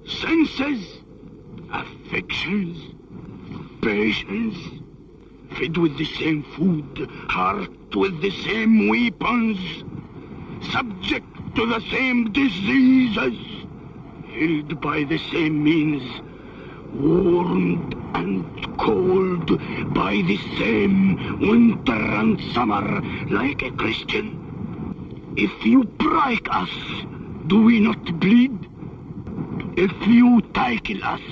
senses, 0.06 1.02
affections, 1.70 2.94
patience, 3.82 4.56
fed 5.58 5.76
with 5.76 5.98
the 5.98 6.06
same 6.06 6.44
food, 6.56 7.10
heart 7.28 7.94
with 7.94 8.22
the 8.22 8.30
same 8.30 8.88
weapons, 8.88 9.60
subject 10.72 11.26
to 11.56 11.66
the 11.66 11.80
same 11.90 12.32
diseases, 12.32 13.38
healed 14.28 14.80
by 14.80 15.04
the 15.04 15.18
same 15.30 15.62
means, 15.62 16.22
warmed 16.94 17.99
and 18.15 18.43
cold 18.77 19.47
by 19.93 20.13
the 20.29 20.37
same 20.59 20.95
winter 21.39 22.01
and 22.19 22.39
summer 22.53 22.85
like 23.29 23.61
a 23.61 23.71
Christian. 23.81 24.27
If 25.37 25.53
you 25.65 25.83
break 26.05 26.47
us, 26.61 26.73
do 27.47 27.63
we 27.63 27.79
not 27.79 28.03
bleed? 28.19 28.57
If 29.77 29.93
you 30.07 30.41
tackle 30.53 31.03
us, 31.03 31.25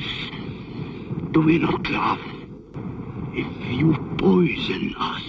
do 1.31 1.41
we 1.41 1.57
not 1.57 1.89
laugh? 1.89 2.25
If 3.33 3.51
you 3.79 3.89
poison 4.17 4.93
us, 5.13 5.27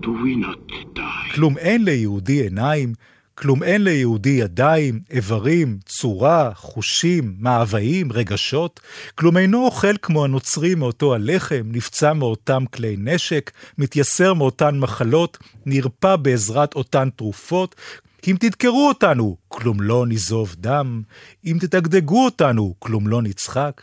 do 0.00 0.12
we 0.22 0.36
not 0.36 0.58
die? 0.94 1.34
כלום 1.34 1.58
אין 1.58 1.84
ליהודי 1.84 2.40
עיניים, 2.42 2.92
כלום 3.35 3.63
אין 3.63 3.83
ליהודי 3.83 4.29
ידיים, 4.29 4.99
איברים, 5.09 5.79
צורה, 5.85 6.51
חושים, 6.55 7.35
מאוויים, 7.39 8.11
רגשות. 8.11 8.79
כלום 9.15 9.37
אינו 9.37 9.65
אוכל 9.65 9.97
כמו 10.01 10.23
הנוצרי 10.23 10.75
מאותו 10.75 11.13
הלחם, 11.15 11.63
נפצע 11.65 12.13
מאותם 12.13 12.63
כלי 12.73 12.95
נשק, 12.99 13.51
מתייסר 13.77 14.33
מאותן 14.33 14.79
מחלות, 14.79 15.37
נרפא 15.65 16.15
בעזרת 16.15 16.73
אותן 16.73 17.09
תרופות. 17.15 17.75
אם 18.27 18.35
תדקרו 18.39 18.87
אותנו, 18.87 19.37
כלום 19.47 19.81
לא 19.81 20.05
נזוב 20.07 20.55
דם. 20.59 21.01
אם 21.45 21.57
תדגדגו 21.59 22.25
אותנו, 22.25 22.75
כלום 22.79 23.07
לא 23.07 23.21
נצחק. 23.21 23.81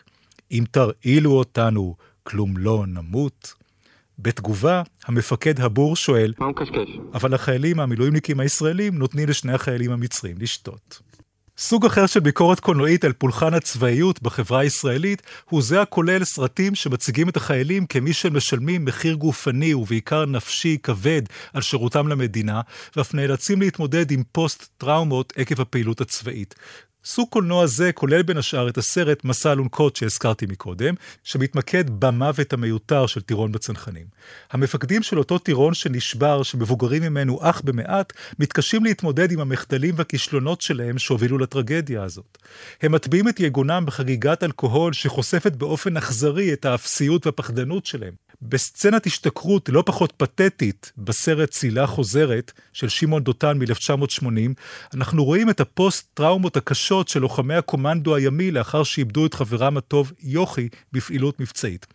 אם 0.52 0.64
תרעילו 0.71 1.33
אותנו, 1.33 1.97
כלום 2.23 2.57
לא 2.57 2.85
נמות. 2.87 3.58
בתגובה, 4.19 4.83
המפקד 5.07 5.61
הבור 5.61 5.97
שואל, 5.97 6.33
מה 6.39 6.47
הוא 6.47 6.53
מקשקש? 6.53 6.99
אבל 7.15 7.35
החיילים 7.35 7.81
המילואימניקים 7.81 8.41
הישראלים 8.41 8.99
נותנים 8.99 9.29
לשני 9.29 9.53
החיילים 9.53 9.91
המצרים 9.91 10.37
לשתות. 10.41 11.01
סוג 11.61 11.87
אחר 11.87 12.07
של 12.07 12.21
ביקורת 12.21 12.61
קולנועית 12.61 13.05
על 13.05 13.13
פולחן 13.13 13.55
הצבאיות 13.55 14.23
בחברה 14.23 14.61
הישראלית 14.61 15.23
הוא 15.51 15.63
זה 15.63 15.83
הכולל 15.83 16.25
סרטים 16.25 16.75
שמציגים 16.75 17.29
את 17.29 17.37
החיילים 17.37 17.87
כמי 17.87 18.13
שמשלמים 18.13 18.85
מחיר 18.85 19.15
גופני 19.15 19.75
ובעיקר 19.75 20.27
נפשי 20.27 20.79
כבד 20.83 21.23
על 21.53 21.63
שירותם 21.63 22.09
למדינה, 22.09 22.61
ואף 22.97 23.15
נאלצים 23.15 23.61
להתמודד 23.61 24.11
עם 24.11 24.23
פוסט-טראומות 24.33 25.33
עקב 25.37 25.61
הפעילות 25.61 26.01
הצבאית. 26.01 26.55
סוג 27.09 27.29
קולנוע 27.29 27.67
זה 27.67 27.93
כולל 27.93 28.23
בין 28.23 28.37
השאר 28.37 28.69
את 28.69 28.79
הסרט 28.79 29.25
מסע 29.25 29.53
אלונקות 29.53 29.97
שהזכרתי 29.97 30.47
מקודם, 30.47 30.95
שמתמקד 31.25 31.85
במוות 31.91 32.53
המיותר 32.53 33.07
של 33.07 33.21
טירון 33.21 33.53
בצנחנים. 33.53 34.07
המפקדים 34.50 35.03
של 35.03 35.19
אותו 35.19 35.38
טירון 35.38 35.75
שנשבר, 35.75 36.43
שמבוגרים 36.43 37.03
ממנו 37.03 37.38
אך 37.43 37.62
במעט, 37.65 38.12
מתקשים 38.38 38.85
להתמודד 38.85 39.33
עם 39.33 39.41
המחדלים 39.41 39.95
והכישלונות 39.99 40.61
שלהם 40.61 40.99
שהובילו 40.99 41.38
לטרגדיה 41.38 42.03
הזאת. 42.03 42.38
הם 42.83 42.93
מטביעים 42.93 43.29
את 43.29 43.41
יגונם 43.41 43.83
בחגיגת 43.87 44.43
אלכוהול 44.43 44.93
שחושפת 44.93 45.53
באופן 45.53 45.97
אכזרי 45.97 46.53
את 46.53 46.65
האפסיות 46.65 47.27
והפחדנות 47.27 47.87
שלהם. 47.87 48.12
בסצנת 48.43 49.07
השתכרות 49.07 49.69
לא 49.69 49.83
פחות 49.87 50.12
פתטית 50.17 50.93
בסרט 50.99 51.50
צילה 51.50 51.87
חוזרת 51.87 52.53
של 52.73 52.88
שמעון 52.88 53.23
דותן 53.23 53.59
מ-1980, 53.59 54.25
אנחנו 54.95 55.25
רואים 55.25 55.50
את 55.50 55.61
הפוסט-טראומות 55.61 56.57
הקשות 56.57 56.98
של 57.07 57.21
לוחמי 57.21 57.55
הקומנדו 57.55 58.14
הימי 58.14 58.50
לאחר 58.50 58.83
שאיבדו 58.83 59.26
את 59.26 59.35
חברם 59.35 59.76
הטוב 59.76 60.12
יוכי 60.23 60.69
בפעילות 60.93 61.40
מבצעית. 61.40 61.87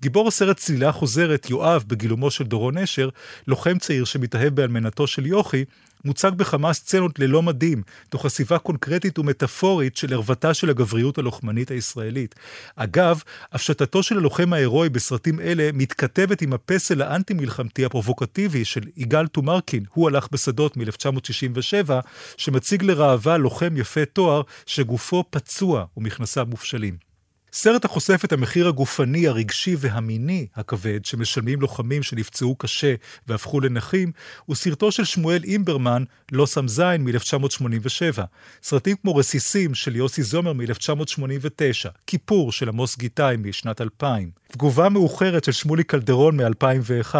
גיבור 0.00 0.28
הסרט 0.28 0.56
צלילה 0.56 0.92
חוזרת, 0.92 1.50
יואב, 1.50 1.84
בגילומו 1.86 2.30
של 2.30 2.44
דורון 2.44 2.78
נשר, 2.78 3.08
לוחם 3.46 3.78
צעיר 3.78 4.04
שמתאהב 4.04 4.54
באלמנתו 4.54 5.06
של 5.06 5.26
יוכי, 5.26 5.64
מוצג 6.04 6.30
בכמה 6.36 6.72
סצנות 6.72 7.18
ללא 7.18 7.42
מדים, 7.42 7.82
תוך 8.08 8.26
חשיפה 8.26 8.58
קונקרטית 8.58 9.18
ומטאפורית 9.18 9.96
של 9.96 10.12
ערוותה 10.12 10.54
של 10.54 10.70
הגבריות 10.70 11.18
הלוחמנית 11.18 11.70
הישראלית. 11.70 12.34
אגב, 12.76 13.22
הפשטתו 13.52 14.02
של 14.02 14.16
הלוחם 14.16 14.52
ההירואי 14.52 14.88
בסרטים 14.88 15.40
אלה 15.40 15.70
מתכתבת 15.74 16.42
עם 16.42 16.52
הפסל 16.52 17.02
האנטי-מלחמתי 17.02 17.84
הפרובוקטיבי 17.84 18.64
של 18.64 18.82
יגאל 18.96 19.26
טומרקין, 19.26 19.84
הוא 19.92 20.08
הלך 20.08 20.28
בשדות 20.32 20.76
מ-1967, 20.76 21.90
שמציג 22.36 22.82
לראווה 22.82 23.36
לוחם 23.36 23.76
יפה 23.76 24.04
תואר 24.04 24.42
שגופו 24.66 25.24
פצוע 25.30 25.84
ומכנסיו 25.96 26.46
מופשלים. 26.50 27.11
סרט 27.54 27.84
החושף 27.84 28.24
את 28.24 28.32
המחיר 28.32 28.68
הגופני, 28.68 29.28
הרגשי 29.28 29.76
והמיני 29.78 30.46
הכבד 30.54 31.04
שמשלמים 31.04 31.60
לוחמים 31.60 32.02
שנפצעו 32.02 32.56
קשה 32.56 32.94
והפכו 33.28 33.60
לנכים, 33.60 34.12
הוא 34.44 34.56
סרטו 34.56 34.92
של 34.92 35.04
שמואל 35.04 35.44
אימברמן, 35.44 36.04
לא 36.32 36.46
שם 36.46 36.68
זין 36.68 37.04
מ-1987. 37.04 38.22
סרטים 38.62 38.96
כמו 39.02 39.16
רסיסים 39.16 39.74
של 39.74 39.96
יוסי 39.96 40.22
זומר 40.22 40.52
מ-1989, 40.52 41.88
כיפור 42.06 42.52
של 42.52 42.68
עמוס 42.68 42.98
גיטאי 42.98 43.36
משנת 43.36 43.80
2000, 43.80 44.30
תגובה 44.48 44.88
מאוחרת 44.88 45.44
של 45.44 45.52
שמולי 45.52 45.84
קלדרון 45.84 46.40
מ-2001, 46.40 47.14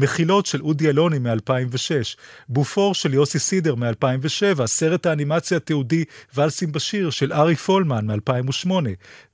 מחילות 0.00 0.46
של 0.46 0.62
אודי 0.62 0.88
אלוני 0.88 1.18
מ-2006, 1.18 2.16
בופור 2.48 2.94
של 2.94 3.14
יוסי 3.14 3.38
סידר 3.38 3.74
מ-2007, 3.74 4.66
סרט 4.66 5.06
האנימציה 5.06 5.56
התיעודי 5.56 6.04
ואלסים 6.34 6.72
בשיר 6.72 7.10
של 7.10 7.32
ארי 7.32 7.56
פולמן 7.56 8.10
מ-2008, 8.10 8.70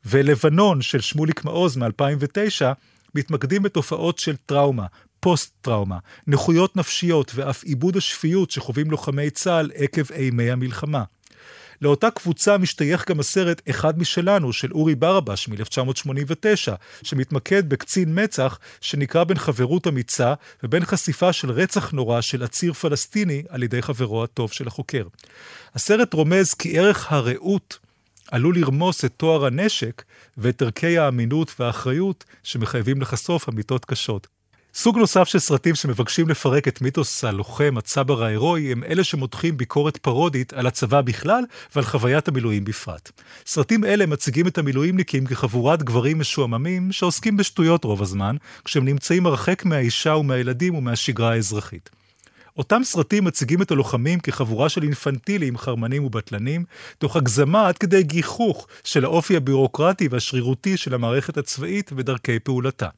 ולבנון 0.05 0.83
של 0.83 1.01
שמוליק 1.01 1.45
מעוז 1.45 1.77
מ-2009, 1.77 2.65
מתמקדים 3.15 3.63
בתופעות 3.63 4.19
של 4.19 4.37
טראומה, 4.47 4.87
פוסט-טראומה, 5.21 5.99
נכויות 6.27 6.77
נפשיות 6.77 7.33
ואף 7.35 7.65
עיבוד 7.65 7.97
השפיות 7.97 8.51
שחווים 8.51 8.91
לוחמי 8.91 9.31
צה"ל 9.31 9.71
עקב 9.75 10.13
אימי 10.13 10.51
המלחמה. 10.51 11.03
לאותה 11.83 12.11
קבוצה 12.11 12.59
משתייך 12.59 13.09
גם 13.09 13.21
הסרט 13.21 13.63
"אחד 13.71 13.99
משלנו" 13.99 14.53
של 14.53 14.73
אורי 14.73 14.95
ברבש 14.95 15.49
מ-1989, 15.49 16.73
שמתמקד 17.03 17.69
בקצין 17.69 18.25
מצ"ח 18.25 18.59
שנקרא 18.81 19.25
בין 19.25 19.39
חברות 19.39 19.87
אמיצה 19.87 20.35
ובין 20.63 20.85
חשיפה 20.85 21.33
של 21.33 21.51
רצח 21.51 21.93
נורא 21.93 22.21
של 22.21 22.43
עציר 22.43 22.73
פלסטיני 22.73 23.43
על 23.49 23.63
ידי 23.63 23.83
חברו 23.83 24.25
הטוב 24.25 24.53
של 24.53 24.67
החוקר. 24.67 25.07
הסרט 25.75 26.15
רומז 26.15 26.55
כי 26.55 26.79
ערך 26.79 27.13
הרעות 27.13 27.79
עלול 28.31 28.59
לרמוס 28.59 29.05
את 29.05 29.13
תואר 29.17 29.47
הנשק 29.47 30.03
ואת 30.39 30.63
ערכי 30.63 30.99
האמינות 30.99 31.55
והאחריות 31.61 32.25
שמחייבים 32.43 33.01
לחשוף 33.01 33.49
אמיתות 33.49 33.85
קשות. 33.85 34.36
סוג 34.79 34.99
נוסף 34.99 35.29
של 35.29 35.39
סרטים 35.39 35.75
שמבקשים 35.75 36.29
לפרק 36.29 36.69
את 36.69 36.81
מיתוס 36.81 37.25
הלוחם, 37.25 37.75
הצבר 37.79 38.25
ההירואי, 38.25 38.73
הם 38.73 38.85
אלה 38.85 39.05
שמותחים 39.05 39.57
ביקורת 39.57 39.97
פרודית 39.97 40.53
על 40.53 40.67
הצבא 40.67 41.01
בכלל 41.01 41.45
ועל 41.75 41.85
חוויית 41.85 42.29
המילואים 42.29 42.65
בפרט. 42.65 43.11
סרטים 43.47 43.85
אלה 43.85 44.07
מציגים 44.07 44.47
את 44.47 44.59
המילואימניקים 44.59 45.27
כחבורת 45.27 45.83
גברים 45.83 46.19
משועממים 46.19 46.93
שעוסקים 46.93 47.37
בשטויות 47.37 47.85
רוב 47.85 48.03
הזמן, 48.03 48.37
כשהם 48.65 48.85
נמצאים 48.85 49.27
הרחק 49.27 49.65
מהאישה 49.65 50.15
ומהילדים 50.15 50.75
ומהשגרה 50.75 51.33
האזרחית. 51.33 51.91
אותם 52.57 52.81
סרטים 52.85 53.25
מציגים 53.25 53.63
את 53.63 53.71
הלוחמים 53.71 54.21
כחבורה 54.21 54.69
של 54.69 54.83
אינפנטילים, 54.83 55.59
חרמנים 55.59 56.05
ובטלנים, 56.05 56.65
תוך 56.99 57.17
הגזמה 57.17 57.69
עד 57.69 57.79
כדי 57.79 58.03
גיחוך 58.03 58.67
של 58.85 59.05
האופי 59.05 59.37
הבירוקרטי 59.37 60.09
והשרירותי 60.11 60.77
של 60.77 60.95
המערכת 60.95 61.39
הצבאית 61.39 61.91
ודרכי 61.97 62.39
פעולתה. 62.39 62.89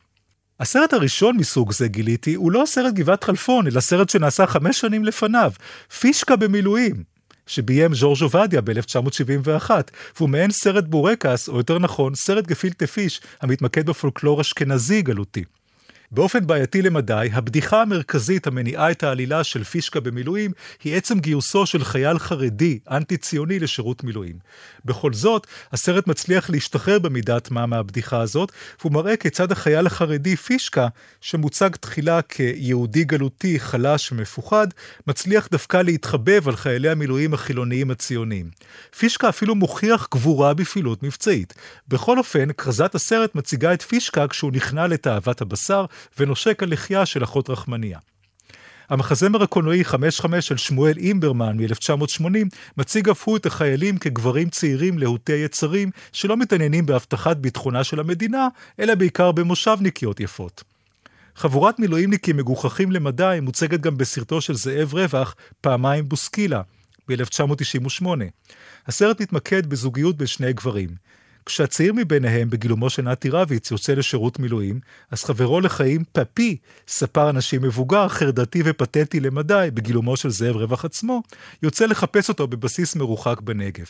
הסרט 0.60 0.92
הראשון 0.92 1.36
מסוג 1.36 1.72
זה 1.72 1.88
גיליתי 1.88 2.34
הוא 2.34 2.52
לא 2.52 2.62
סרט 2.66 2.94
גבעת 2.94 3.24
חלפון, 3.24 3.66
אלא 3.66 3.80
סרט 3.80 4.08
שנעשה 4.10 4.46
חמש 4.46 4.80
שנים 4.80 5.04
לפניו, 5.04 5.52
פישקה 6.00 6.36
במילואים, 6.36 7.02
שביים 7.46 7.94
ז'ורג' 7.94 8.22
עובדיה 8.22 8.60
ב-1971, 8.60 9.70
והוא 10.16 10.28
מעין 10.28 10.50
סרט 10.50 10.84
בורקס, 10.84 11.48
או 11.48 11.56
יותר 11.56 11.78
נכון, 11.78 12.14
סרט 12.14 12.46
גפילטה 12.46 12.86
פיש, 12.86 13.20
המתמקד 13.40 13.86
בפולקלור 13.86 14.40
אשכנזי 14.40 15.02
גלותי. 15.02 15.44
באופן 16.10 16.46
בעייתי 16.46 16.82
למדי, 16.82 17.28
הבדיחה 17.32 17.82
המרכזית 17.82 18.46
המניעה 18.46 18.90
את 18.90 19.02
העלילה 19.02 19.44
של 19.44 19.64
פישקה 19.64 20.00
במילואים 20.00 20.52
היא 20.84 20.96
עצם 20.96 21.20
גיוסו 21.20 21.66
של 21.66 21.84
חייל 21.84 22.18
חרדי, 22.18 22.78
אנטי-ציוני, 22.90 23.58
לשירות 23.58 24.04
מילואים. 24.04 24.36
בכל 24.84 25.12
זאת, 25.12 25.46
הסרט 25.72 26.06
מצליח 26.06 26.50
להשתחרר 26.50 26.98
במידת 26.98 27.50
מה 27.50 27.66
מהבדיחה 27.66 28.20
הזאת, 28.20 28.52
והוא 28.80 28.92
מראה 28.92 29.16
כיצד 29.16 29.52
החייל 29.52 29.86
החרדי 29.86 30.36
פישקה, 30.36 30.88
שמוצג 31.20 31.70
תחילה 31.70 32.22
כיהודי 32.22 33.04
גלותי, 33.04 33.60
חלש 33.60 34.12
ומפוחד, 34.12 34.66
מצליח 35.06 35.48
דווקא 35.50 35.76
להתחבב 35.76 36.48
על 36.48 36.56
חיילי 36.56 36.88
המילואים 36.88 37.34
החילוניים 37.34 37.90
הציוניים. 37.90 38.50
פישקה 38.98 39.28
אפילו 39.28 39.54
מוכיח 39.54 40.08
גבורה 40.12 40.54
בפעילות 40.54 41.02
מבצעית. 41.02 41.54
בכל 41.88 42.18
אופן, 42.18 42.52
כרזת 42.52 42.94
הסרט 42.94 43.34
מציגה 43.34 43.72
את 43.72 43.82
פישקה 43.82 44.28
כשהוא 44.28 44.52
נכנע 44.52 44.86
לתאוות 44.86 45.40
הבשר, 45.40 45.84
ונושק 46.18 46.62
הלחייה 46.62 47.06
של 47.06 47.24
אחות 47.24 47.50
רחמניה. 47.50 47.98
המחזמר 48.88 49.42
הקולנועי 49.42 49.82
5-5 49.82 50.40
של 50.40 50.56
שמואל 50.56 50.96
אימברמן 50.96 51.56
מ-1980 51.56 52.24
מציג 52.76 53.08
אף 53.08 53.28
הוא 53.28 53.36
את 53.36 53.46
החיילים 53.46 53.98
כגברים 53.98 54.48
צעירים 54.50 54.98
להוטי 54.98 55.32
יצרים 55.32 55.90
שלא 56.12 56.36
מתעניינים 56.36 56.86
בהבטחת 56.86 57.36
ביטחונה 57.36 57.84
של 57.84 58.00
המדינה, 58.00 58.48
אלא 58.80 58.94
בעיקר 58.94 59.32
במושבניקיות 59.32 60.20
יפות. 60.20 60.62
חבורת 61.36 61.78
מילואימניקים 61.78 62.36
מגוחכים 62.36 62.92
למדי 62.92 63.38
מוצגת 63.42 63.80
גם 63.80 63.96
בסרטו 63.96 64.40
של 64.40 64.54
זאב 64.54 64.94
רווח, 64.94 65.34
פעמיים 65.60 66.08
בוסקילה, 66.08 66.62
ב-1998. 67.08 68.06
הסרט 68.86 69.20
מתמקד 69.20 69.66
בזוגיות 69.66 70.16
בין 70.16 70.26
שני 70.26 70.52
גברים. 70.52 70.88
כשהצעיר 71.48 71.92
מביניהם, 71.96 72.50
בגילומו 72.50 72.90
של 72.90 73.02
נתי 73.02 73.30
רביץ, 73.30 73.70
יוצא 73.70 73.92
לשירות 73.92 74.38
מילואים, 74.38 74.80
אז 75.10 75.24
חברו 75.24 75.60
לחיים, 75.60 76.04
פפי, 76.12 76.56
ספר 76.88 77.30
אנשים 77.30 77.62
מבוגר, 77.62 78.08
חרדתי 78.08 78.62
ופתטי 78.64 79.20
למדי, 79.20 79.68
בגילומו 79.74 80.16
של 80.16 80.30
זאב 80.30 80.56
רווח 80.56 80.84
עצמו, 80.84 81.22
יוצא 81.62 81.86
לחפש 81.86 82.28
אותו 82.28 82.46
בבסיס 82.46 82.96
מרוחק 82.96 83.40
בנגב. 83.40 83.84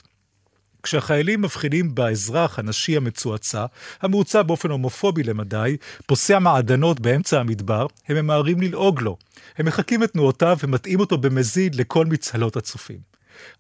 כשהחיילים 0.82 1.42
מבחינים 1.42 1.94
באזרח 1.94 2.58
הנשי 2.58 2.96
המצועצע, 2.96 3.66
המעוצע 4.02 4.42
באופן 4.42 4.70
הומופובי 4.70 5.22
למדי, 5.22 5.76
פוסע 6.06 6.38
מעדנות 6.38 7.00
באמצע 7.00 7.40
המדבר, 7.40 7.86
הם 8.08 8.16
ממהרים 8.16 8.60
ללעוג 8.60 9.00
לו. 9.00 9.16
הם 9.56 9.66
מחקים 9.66 10.02
את 10.02 10.12
תנועותיו 10.12 10.56
ומטעים 10.62 11.00
אותו 11.00 11.18
במזיד 11.18 11.74
לכל 11.74 12.06
מצהלות 12.06 12.56
הצופים. 12.56 13.07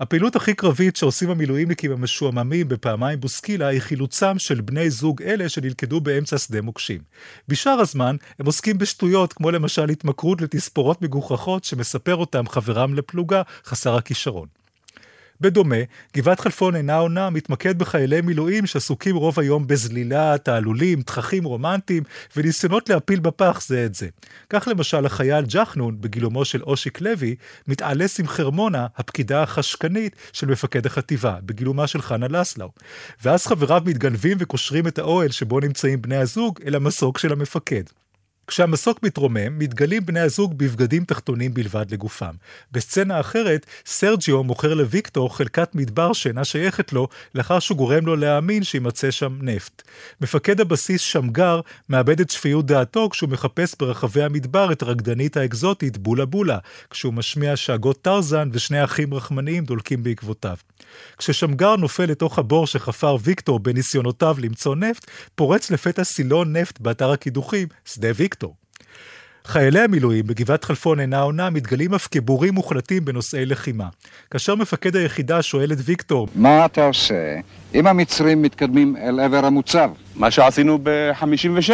הפעילות 0.00 0.36
הכי 0.36 0.54
קרבית 0.54 0.96
שעושים 0.96 1.30
המילואימניקים 1.30 1.92
המשועממים 1.92 2.68
בפעמיים 2.68 3.20
בוסקילה 3.20 3.66
היא 3.66 3.80
חילוצם 3.80 4.38
של 4.38 4.60
בני 4.60 4.90
זוג 4.90 5.22
אלה 5.22 5.48
שנלכדו 5.48 6.00
באמצע 6.00 6.38
שדה 6.38 6.60
מוקשים. 6.62 7.00
בשאר 7.48 7.80
הזמן 7.80 8.16
הם 8.38 8.46
עוסקים 8.46 8.78
בשטויות 8.78 9.32
כמו 9.32 9.50
למשל 9.50 9.90
התמכרות 9.90 10.40
לתספורות 10.40 11.02
מגוחכות 11.02 11.64
שמספר 11.64 12.16
אותם 12.16 12.48
חברם 12.48 12.94
לפלוגה 12.94 13.42
חסר 13.64 13.96
הכישרון. 13.96 14.57
בדומה, 15.40 15.76
גבעת 16.16 16.40
חלפון 16.40 16.76
אינה 16.76 16.96
עונה 16.96 17.30
מתמקד 17.30 17.78
בחיילי 17.78 18.20
מילואים 18.20 18.66
שעסוקים 18.66 19.16
רוב 19.16 19.40
היום 19.40 19.66
בזלילה, 19.66 20.38
תעלולים, 20.38 21.02
תככים 21.02 21.44
רומנטיים 21.44 22.02
וניסיונות 22.36 22.88
להפיל 22.88 23.20
בפח 23.20 23.62
זה 23.66 23.84
את 23.84 23.94
זה. 23.94 24.08
כך 24.50 24.68
למשל 24.68 25.06
החייל 25.06 25.44
ג'חנון, 25.48 26.00
בגילומו 26.00 26.44
של 26.44 26.62
אושיק 26.62 27.00
לוי, 27.00 27.36
מתעלס 27.68 28.20
עם 28.20 28.28
חרמונה, 28.28 28.86
הפקידה 28.96 29.42
החשקנית 29.42 30.16
של 30.32 30.46
מפקד 30.46 30.86
החטיבה, 30.86 31.36
בגילומה 31.42 31.86
של 31.86 32.02
חנה 32.02 32.28
לסלאו. 32.28 32.70
ואז 33.24 33.46
חבריו 33.46 33.82
מתגנבים 33.84 34.36
וקושרים 34.40 34.86
את 34.86 34.98
האוהל 34.98 35.30
שבו 35.30 35.60
נמצאים 35.60 36.02
בני 36.02 36.16
הזוג 36.16 36.58
אל 36.66 36.74
המסוק 36.74 37.18
של 37.18 37.32
המפקד. 37.32 37.82
כשהמסוק 38.48 39.02
מתרומם, 39.02 39.58
מתגלים 39.58 40.06
בני 40.06 40.20
הזוג 40.20 40.58
בבגדים 40.58 41.04
תחתונים 41.04 41.54
בלבד 41.54 41.86
לגופם. 41.90 42.34
בסצנה 42.72 43.20
אחרת, 43.20 43.66
סרג'יו 43.86 44.44
מוכר 44.44 44.74
לוויקטור 44.74 45.36
חלקת 45.36 45.74
מדבר 45.74 46.12
שאינה 46.12 46.44
שייכת 46.44 46.92
לו, 46.92 47.08
לאחר 47.34 47.58
שהוא 47.58 47.78
גורם 47.78 48.06
לו 48.06 48.16
להאמין 48.16 48.64
שימצא 48.64 49.10
שם 49.10 49.38
נפט. 49.42 49.82
מפקד 50.20 50.60
הבסיס 50.60 51.00
שמגר 51.00 51.60
מאבד 51.88 52.20
את 52.20 52.30
שפיות 52.30 52.66
דעתו 52.66 53.08
כשהוא 53.10 53.30
מחפש 53.30 53.74
ברחבי 53.78 54.22
המדבר 54.22 54.72
את 54.72 54.82
הרקדנית 54.82 55.36
האקזוטית 55.36 55.98
בולה 55.98 56.26
בולה, 56.26 56.58
כשהוא 56.90 57.14
משמיע 57.14 57.56
שאגות 57.56 58.02
טרזן 58.02 58.48
ושני 58.52 58.84
אחים 58.84 59.14
רחמניים 59.14 59.64
דולקים 59.64 60.02
בעקבותיו. 60.02 60.56
כששמגר 61.18 61.76
נופל 61.76 62.04
לתוך 62.04 62.38
הבור 62.38 62.66
שחפר 62.66 63.16
ויקטור 63.20 63.58
בניסיונותיו 63.58 64.36
למצוא 64.38 64.76
נפט, 64.76 65.10
פורץ 65.34 65.70
לפתע 65.70 66.04
סילון 66.04 66.56
נפט 66.56 66.80
באתר 66.80 67.10
הקידוחים, 67.10 67.68
שדה 67.84 68.08
ויקטור. 68.14 68.37
חיילי 69.48 69.80
המילואים 69.80 70.26
בגבעת 70.26 70.64
חלפון 70.64 71.00
אינה 71.00 71.20
עונה 71.20 71.50
מתגלים 71.50 71.94
אף 71.94 72.08
כבורים 72.10 72.54
מוחלטים 72.54 73.04
בנושאי 73.04 73.46
לחימה. 73.46 73.88
כאשר 74.30 74.54
מפקד 74.54 74.96
היחידה 74.96 75.42
שואל 75.42 75.72
את 75.72 75.78
ויקטור, 75.84 76.28
מה 76.34 76.64
אתה 76.64 76.84
עושה 76.84 77.36
אם 77.74 77.86
המצרים 77.86 78.42
מתקדמים 78.42 78.96
אל 78.96 79.20
עבר 79.20 79.44
המוצב? 79.44 79.90
מה 80.14 80.30
שעשינו 80.30 80.78
ב-56. 80.82 81.70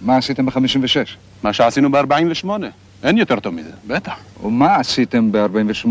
מה 0.00 0.16
עשיתם 0.16 0.46
ב-56? 0.46 1.08
מה 1.42 1.52
שעשינו 1.52 1.92
ב-48. 1.92 2.48
אין 3.02 3.18
יותר 3.18 3.40
טוב 3.40 3.54
מזה, 3.54 3.70
בטח. 3.86 4.14
ומה 4.42 4.76
עשיתם 4.76 5.32
ב-48? 5.32 5.88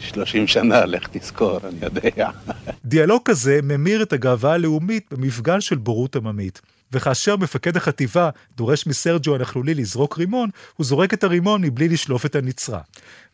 30 0.00 0.46
שנה, 0.46 0.86
לך 0.86 1.08
תזכור, 1.10 1.58
אני 1.68 1.78
יודע. 1.82 2.30
דיאלוג 2.84 3.22
כזה 3.24 3.60
ממיר 3.62 4.02
את 4.02 4.12
הגאווה 4.12 4.52
הלאומית 4.52 5.06
במפגן 5.10 5.60
של 5.60 5.76
בורות 5.76 6.16
עממית. 6.16 6.60
וכאשר 6.92 7.36
מפקד 7.36 7.76
החטיבה 7.76 8.30
דורש 8.56 8.86
מסרג'ו 8.86 9.34
הנכלולי 9.34 9.74
לזרוק 9.74 10.18
רימון, 10.18 10.50
הוא 10.76 10.86
זורק 10.86 11.14
את 11.14 11.24
הרימון 11.24 11.62
מבלי 11.62 11.88
לשלוף 11.88 12.26
את 12.26 12.34
הנצרה. 12.34 12.80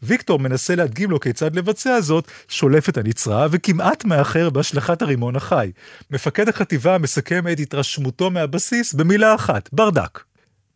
ויקטור 0.03 0.39
מנסה 0.39 0.75
להדגים 0.75 1.11
לו 1.11 1.21
כיצד 1.21 1.57
לבצע 1.57 2.01
זאת, 2.01 2.31
שולף 2.49 2.89
את 2.89 2.99
הנצרה 2.99 3.47
וכמעט 3.51 4.05
מאחר 4.05 4.51
בהשלכת 4.51 5.03
הרימון 5.03 5.37
החי. 5.37 5.71
מפקד 6.11 6.49
החטיבה 6.49 6.99
מסכם 6.99 7.49
את 7.53 7.61
התרשמותו 7.61 8.31
מהבסיס 8.31 8.95
במילה 8.95 9.35
אחת, 9.35 9.69
ברדק. 9.73 10.21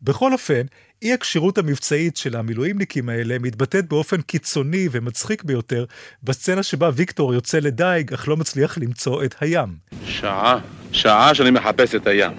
בכל 0.01 0.33
אופן, 0.33 0.61
אי 1.01 1.13
הכשירות 1.13 1.57
המבצעית 1.57 2.17
של 2.17 2.35
המילואימניקים 2.35 3.09
האלה 3.09 3.39
מתבטאת 3.39 3.89
באופן 3.89 4.21
קיצוני 4.21 4.87
ומצחיק 4.91 5.43
ביותר 5.43 5.85
בסצנה 6.23 6.63
שבה 6.63 6.89
ויקטור 6.93 7.33
יוצא 7.33 7.59
לדייג 7.59 8.13
אך 8.13 8.27
לא 8.27 8.37
מצליח 8.37 8.77
למצוא 8.77 9.23
את 9.23 9.35
הים. 9.39 9.75
שעה, 10.05 10.59
שעה 10.91 11.35
שאני 11.35 11.51
מחפש 11.51 11.95
את 11.95 12.07
הים. 12.07 12.31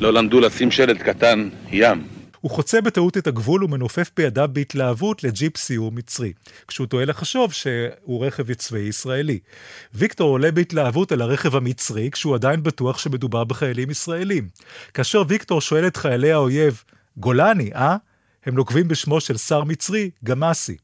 לא 0.00 0.12
למדו 0.12 0.40
לשים 0.40 0.70
שלט 0.70 1.02
קטן, 1.02 1.48
ים. 1.70 2.06
הוא 2.40 2.50
חוצה 2.50 2.80
בטעות 2.80 3.16
את 3.16 3.26
הגבול 3.26 3.64
ומנופף 3.64 4.10
בידיו 4.16 4.48
בהתלהבות 4.52 5.24
לג'יפ 5.24 5.56
סיור 5.56 5.92
מצרי, 5.92 6.32
כשהוא 6.68 6.86
טועה 6.86 7.04
לחשוב 7.04 7.52
שהוא 7.52 8.26
רכב 8.26 8.54
צבאי 8.54 8.80
ישראלי. 8.80 9.38
ויקטור 9.94 10.30
עולה 10.30 10.50
בהתלהבות 10.50 11.12
על 11.12 11.22
הרכב 11.22 11.56
המצרי, 11.56 12.10
כשהוא 12.10 12.34
עדיין 12.34 12.62
בטוח 12.62 12.98
שמדובר 12.98 13.44
בחיילים 13.44 13.90
ישראלים. 13.90 14.48
כאשר 14.94 15.22
ויקטור 15.28 15.60
שואל 15.60 15.86
את 15.86 15.96
חיילי 15.96 16.32
האויב, 16.32 16.82
גולני, 17.16 17.70
אה? 17.74 17.96
הם 18.46 18.54
נוקבים 18.54 18.88
בשמו 18.88 19.20
של 19.20 19.36
שר 19.36 19.64
מצרי, 19.64 20.10
גמאסי. 20.24 20.76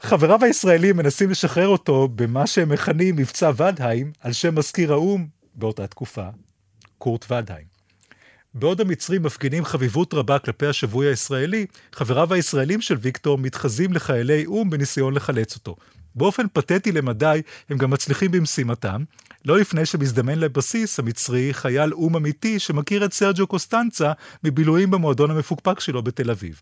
חבריו 0.00 0.44
הישראלים 0.44 0.96
מנסים 0.96 1.30
לשחרר 1.30 1.68
אותו 1.68 2.08
במה 2.14 2.46
שהם 2.46 2.68
מכנים 2.68 3.16
מבצע 3.16 3.50
ודהיים, 3.56 4.12
על 4.20 4.32
שם 4.32 4.54
מזכיר 4.54 4.92
האו"ם 4.92 5.26
באותה 5.54 5.86
תקופה, 5.86 6.26
קורט 6.98 7.32
ודהיים. 7.32 7.77
בעוד 8.58 8.80
המצרים 8.80 9.22
מפגינים 9.22 9.64
חביבות 9.64 10.14
רבה 10.14 10.38
כלפי 10.38 10.66
השבוי 10.66 11.06
הישראלי, 11.06 11.66
חבריו 11.92 12.34
הישראלים 12.34 12.80
של 12.80 12.96
ויקטור 13.00 13.38
מתחזים 13.38 13.92
לחיילי 13.92 14.46
או"ם 14.46 14.70
בניסיון 14.70 15.14
לחלץ 15.14 15.54
אותו. 15.54 15.76
באופן 16.14 16.46
פתטי 16.52 16.92
למדי, 16.92 17.42
הם 17.70 17.78
גם 17.78 17.90
מצליחים 17.90 18.30
במשימתם, 18.30 19.02
לא 19.44 19.58
לפני 19.58 19.86
שמזדמן 19.86 20.38
לבסיס 20.38 20.98
המצרי 20.98 21.54
חייל 21.54 21.92
או"ם 21.92 22.16
אמיתי 22.16 22.58
שמכיר 22.58 23.04
את 23.04 23.12
סרג'ו 23.12 23.46
קוסטנצה 23.46 24.12
מבילויים 24.44 24.90
במועדון 24.90 25.30
המפוקפק 25.30 25.80
שלו 25.80 26.02
בתל 26.02 26.30
אביב. 26.30 26.60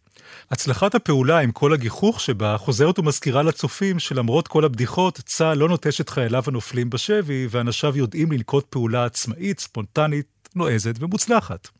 הצלחת 0.50 0.94
הפעולה 0.94 1.38
עם 1.38 1.52
כל 1.52 1.72
הגיחוך 1.72 2.20
שבה 2.20 2.56
חוזרת 2.58 2.98
ומזכירה 2.98 3.42
לצופים 3.42 3.98
שלמרות 3.98 4.48
כל 4.48 4.64
הבדיחות, 4.64 5.20
צה"ל 5.24 5.58
לא 5.58 5.68
נוטש 5.68 6.00
את 6.00 6.08
חייליו 6.08 6.42
הנופלים 6.46 6.90
בשבי, 6.90 7.46
ואנשיו 7.50 7.96
יודעים 7.96 8.32
לנקוט 8.32 8.66
פעולה 8.70 9.04
עצמאית, 9.04 9.60
ספונטנית, 9.60 10.26
נועזת 10.54 10.94
ומוצלחת. 11.00 11.75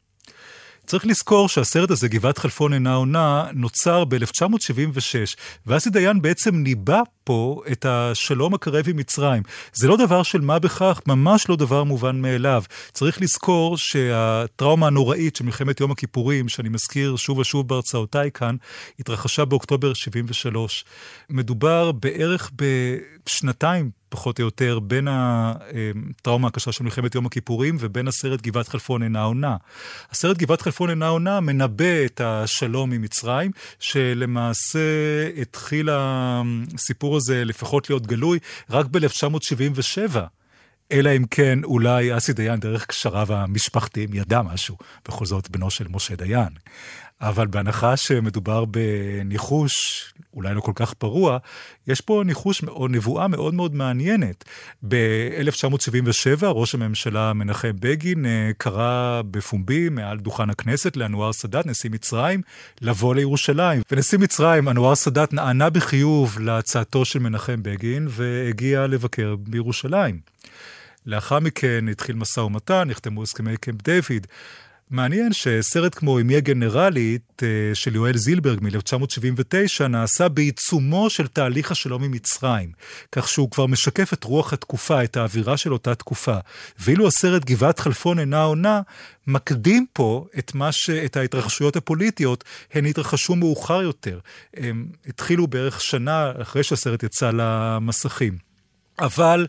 צריך 0.87 1.07
לזכור 1.07 1.49
שהסרט 1.49 1.91
הזה, 1.91 2.09
גבעת 2.09 2.39
חלפון 2.39 2.73
אינה 2.73 2.95
עונה, 2.95 3.47
נוצר 3.55 4.05
ב-1976, 4.05 5.37
ואסי 5.67 5.91
דיין 5.91 6.23
בעצם 6.23 6.57
ניבא 6.57 7.01
פה 7.25 7.63
את 7.73 7.87
השלום 7.89 8.55
הקרב 8.55 8.89
עם 8.89 8.97
מצרים. 8.97 9.43
זה 9.73 9.89
לא 9.89 9.97
דבר 9.97 10.23
של 10.23 10.41
מה 10.41 10.59
בכך, 10.59 11.01
ממש 11.07 11.49
לא 11.49 11.57
דבר 11.57 11.85
מובן 11.85 12.23
מאליו. 12.23 12.63
צריך 12.93 13.23
לזכור 13.23 13.77
שהטראומה 13.77 14.87
הנוראית 14.87 15.37
של 15.37 15.45
מלחמת 15.45 15.81
יום 15.81 15.91
הכיפורים, 15.91 16.49
שאני 16.49 16.69
מזכיר 16.69 17.17
שוב 17.17 17.39
ושוב 17.39 17.69
בהרצאותיי 17.69 18.31
כאן, 18.31 18.57
התרחשה 19.01 19.45
באוקטובר 19.45 19.95
73. 19.95 20.85
מדובר 21.31 21.93
בערך 21.93 22.51
בשנתיים 22.57 23.91
פחות 24.09 24.41
או 24.41 24.45
יותר, 24.45 24.79
בין 24.79 25.09
הטראומה 25.11 26.49
הקשה 26.49 26.73
של 26.73 26.85
מלחמת 26.85 27.15
יום 27.15 27.27
הכיפורים 27.27 27.77
ובין 27.81 28.09
הסרט 28.09 28.43
גבעת 28.43 28.69
חלפון 28.69 29.03
אינה 29.03 29.23
עונה. 29.23 29.57
הסרט 30.11 30.37
גבעת 30.37 30.61
חלפון 30.61 30.91
אינה 30.91 31.09
עונה 31.09 31.41
מנבא 31.41 32.05
את 32.05 32.21
השלום 32.25 32.93
עם 32.93 33.03
מצרים, 33.03 33.51
שלמעשה 33.79 34.81
התחיל 35.43 35.89
הסיפור 35.93 37.17
הזה 37.17 37.45
לפחות 37.45 37.91
להיות 37.91 38.07
גלוי 38.07 38.39
רק 38.71 38.87
ב-1977. 38.91 40.17
אלא 40.93 41.11
אם 41.17 41.25
כן 41.31 41.59
אולי 41.65 42.17
אסי 42.17 42.33
דיין 42.33 42.61
דרך 42.61 42.87
קשריו 42.87 43.33
המשפחתיים 43.33 44.09
ידע 44.13 44.43
משהו, 44.43 44.77
בכל 45.09 45.27
זאת 45.27 45.51
בנו 45.51 45.71
של 45.71 45.87
משה 45.91 46.17
דיין. 46.17 46.49
אבל 47.21 47.47
בהנחה 47.47 47.97
שמדובר 47.97 48.65
בניחוש, 48.65 49.73
אולי 50.35 50.55
לא 50.55 50.61
כל 50.61 50.73
כך 50.75 50.95
פרוע, 50.95 51.39
יש 51.87 52.01
פה 52.01 52.23
ניחוש 52.27 52.65
או 52.65 52.89
נבואה 52.89 53.29
מאוד 53.29 53.55
מאוד 53.55 53.75
מעניינת. 53.75 54.45
ב-1977 54.89 56.47
ראש 56.47 56.75
הממשלה 56.75 57.33
מנחם 57.33 57.73
בגין 57.81 58.27
אה, 58.27 58.51
קרא 58.59 59.23
בפומבי 59.31 59.89
מעל 59.89 60.19
דוכן 60.19 60.51
הכנסת 60.51 60.97
לאנואר 60.97 61.33
סאדאת, 61.33 61.67
נשיא 61.67 61.91
מצרים, 61.91 62.43
לבוא 62.81 63.15
לירושלים. 63.15 63.83
ונשיא 63.91 64.19
מצרים, 64.19 64.69
אנואר 64.69 64.95
סאדאת, 64.95 65.33
נענה 65.33 65.71
בחיוב 65.71 66.39
להצעתו 66.39 67.05
של 67.05 67.19
מנחם 67.19 67.63
בגין 67.63 68.07
והגיע 68.11 68.87
לבקר 68.87 69.37
בירושלים. 69.39 70.19
לאחר 71.07 71.41
מכן 71.41 71.89
התחיל 71.89 72.17
משא 72.17 72.41
ומתן, 72.41 72.89
נחתמו 72.89 73.23
הסכמי 73.23 73.57
קמפ 73.57 73.83
דיוויד. 73.83 74.27
מעניין 74.91 75.33
שסרט 75.33 75.95
כמו 75.95 76.21
אמי 76.21 76.37
הגנרלית 76.37 77.43
אה, 77.43 77.75
של 77.75 77.95
יואל 77.95 78.17
זילברג 78.17 78.59
מ-1979 78.63 79.89
נעשה 79.89 80.29
בעיצומו 80.29 81.11
של 81.11 81.27
תהליך 81.27 81.71
השלום 81.71 82.05
עם 82.05 82.11
מצרים, 82.11 82.73
כך 83.13 83.29
שהוא 83.29 83.51
כבר 83.51 83.67
משקף 83.67 84.13
את 84.13 84.25
רוח 84.25 84.53
התקופה, 84.53 85.05
את 85.05 85.17
האווירה 85.17 85.57
של 85.57 85.73
אותה 85.73 85.95
תקופה. 85.95 86.37
ואילו 86.79 87.07
הסרט 87.07 87.45
גבעת 87.45 87.79
חלפון 87.79 88.19
אינה 88.19 88.43
עונה, 88.43 88.81
מקדים 89.27 89.87
פה 89.93 90.27
את, 90.39 90.53
ש... 90.71 90.91
את 90.91 91.17
ההתרחשויות 91.17 91.77
הפוליטיות, 91.77 92.45
הן 92.73 92.87
התרחשו 92.87 93.37
מאוחר 93.37 93.83
יותר. 93.83 94.19
הם 94.57 94.87
התחילו 95.07 95.47
בערך 95.47 95.81
שנה 95.81 96.33
אחרי 96.43 96.63
שהסרט 96.63 97.03
יצא 97.03 97.31
למסכים. 97.35 98.39
אבל 98.99 99.47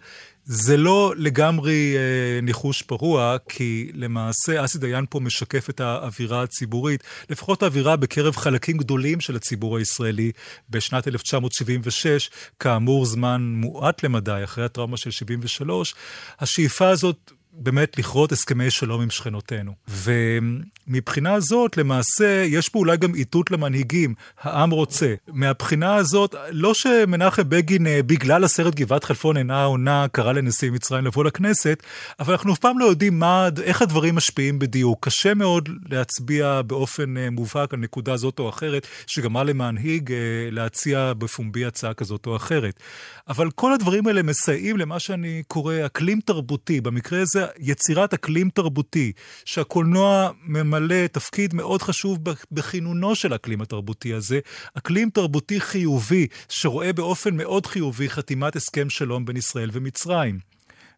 זה 0.49 0.77
לא 0.77 1.13
לגמרי 1.17 1.95
אה, 1.97 2.41
ניחוש 2.41 2.81
פרוע, 2.81 3.37
כי 3.49 3.91
למעשה 3.93 4.65
אסי 4.65 4.77
דיין 4.77 5.05
פה 5.09 5.19
משקף 5.19 5.69
את 5.69 5.79
האווירה 5.79 6.43
הציבורית, 6.43 7.03
לפחות 7.29 7.63
האווירה 7.63 7.95
בקרב 7.95 8.35
חלקים 8.35 8.77
גדולים 8.77 9.19
של 9.19 9.35
הציבור 9.35 9.77
הישראלי 9.77 10.31
בשנת 10.69 11.07
1976, 11.07 12.29
כאמור 12.59 13.05
זמן 13.05 13.41
מועט 13.41 14.03
למדי, 14.03 14.41
אחרי 14.43 14.65
הטראומה 14.65 14.97
של 14.97 15.11
73. 15.11 15.95
השאיפה 16.39 16.89
הזאת 16.89 17.31
באמת 17.53 17.97
לכרות 17.97 18.31
הסכמי 18.31 18.71
שלום 18.71 19.01
עם 19.01 19.09
שכנותינו. 19.09 19.73
ומבחינה 20.87 21.33
הזאת, 21.33 21.77
למעשה, 21.77 22.43
יש 22.47 22.69
פה 22.69 22.79
אולי 22.79 22.97
גם 22.97 23.15
איתות 23.15 23.51
למנהיגים, 23.51 24.13
העם 24.41 24.69
רוצה. 24.69 25.13
מהבחינה 25.27 25.95
הזאת, 25.95 26.35
לא 26.51 26.73
שמנחם 26.73 27.49
בגין, 27.49 27.87
אה, 27.87 28.03
בגלל 28.03 28.43
הסרט 28.43 28.75
גבעת 28.75 29.03
חלפון 29.03 29.37
אינה 29.37 29.63
עונה, 29.63 30.05
קרא 30.11 30.31
לנשיא 30.31 30.71
מצרים 30.71 31.05
לבוא 31.05 31.23
לכנסת, 31.23 31.83
אבל 32.19 32.33
אנחנו 32.33 32.53
אף 32.53 32.59
פעם 32.59 32.79
לא 32.79 32.85
יודעים 32.85 33.19
מה, 33.19 33.49
איך 33.63 33.81
הדברים 33.81 34.15
משפיעים 34.15 34.59
בדיוק. 34.59 35.05
קשה 35.05 35.33
מאוד 35.33 35.69
להצביע 35.89 36.61
באופן 36.61 37.17
אה, 37.17 37.29
מובהק 37.29 37.73
על 37.73 37.79
נקודה 37.79 38.17
זאת 38.17 38.39
או 38.39 38.49
אחרת, 38.49 38.87
שגמרה 39.07 39.43
למנהיג 39.43 40.11
אה, 40.11 40.17
להציע 40.51 41.13
בפומבי 41.17 41.65
הצעה 41.65 41.93
כזאת 41.93 42.25
או 42.25 42.35
אחרת. 42.35 42.79
אבל 43.29 43.51
כל 43.51 43.73
הדברים 43.73 44.07
האלה 44.07 44.23
מסייעים 44.23 44.77
למה 44.77 44.99
שאני 44.99 45.43
קורא 45.47 45.73
אקלים 45.85 46.19
תרבותי. 46.25 46.81
במקרה 46.81 47.21
הזה, 47.21 47.45
יצירת 47.59 48.13
אקלים 48.13 48.49
תרבותי, 48.49 49.11
שהקולנוע 49.45 50.29
ממלא 50.79 51.07
תפקיד 51.07 51.53
מאוד 51.53 51.81
חשוב 51.81 52.19
בכינונו 52.51 53.15
של 53.15 53.33
האקלים 53.33 53.61
התרבותי 53.61 54.13
הזה, 54.13 54.39
אקלים 54.73 55.09
תרבותי 55.09 55.59
חיובי, 55.59 56.27
שרואה 56.49 56.93
באופן 56.93 57.37
מאוד 57.37 57.65
חיובי 57.65 58.09
חתימת 58.09 58.55
הסכם 58.55 58.89
שלום 58.89 59.25
בין 59.25 59.37
ישראל 59.37 59.69
ומצרים. 59.73 60.39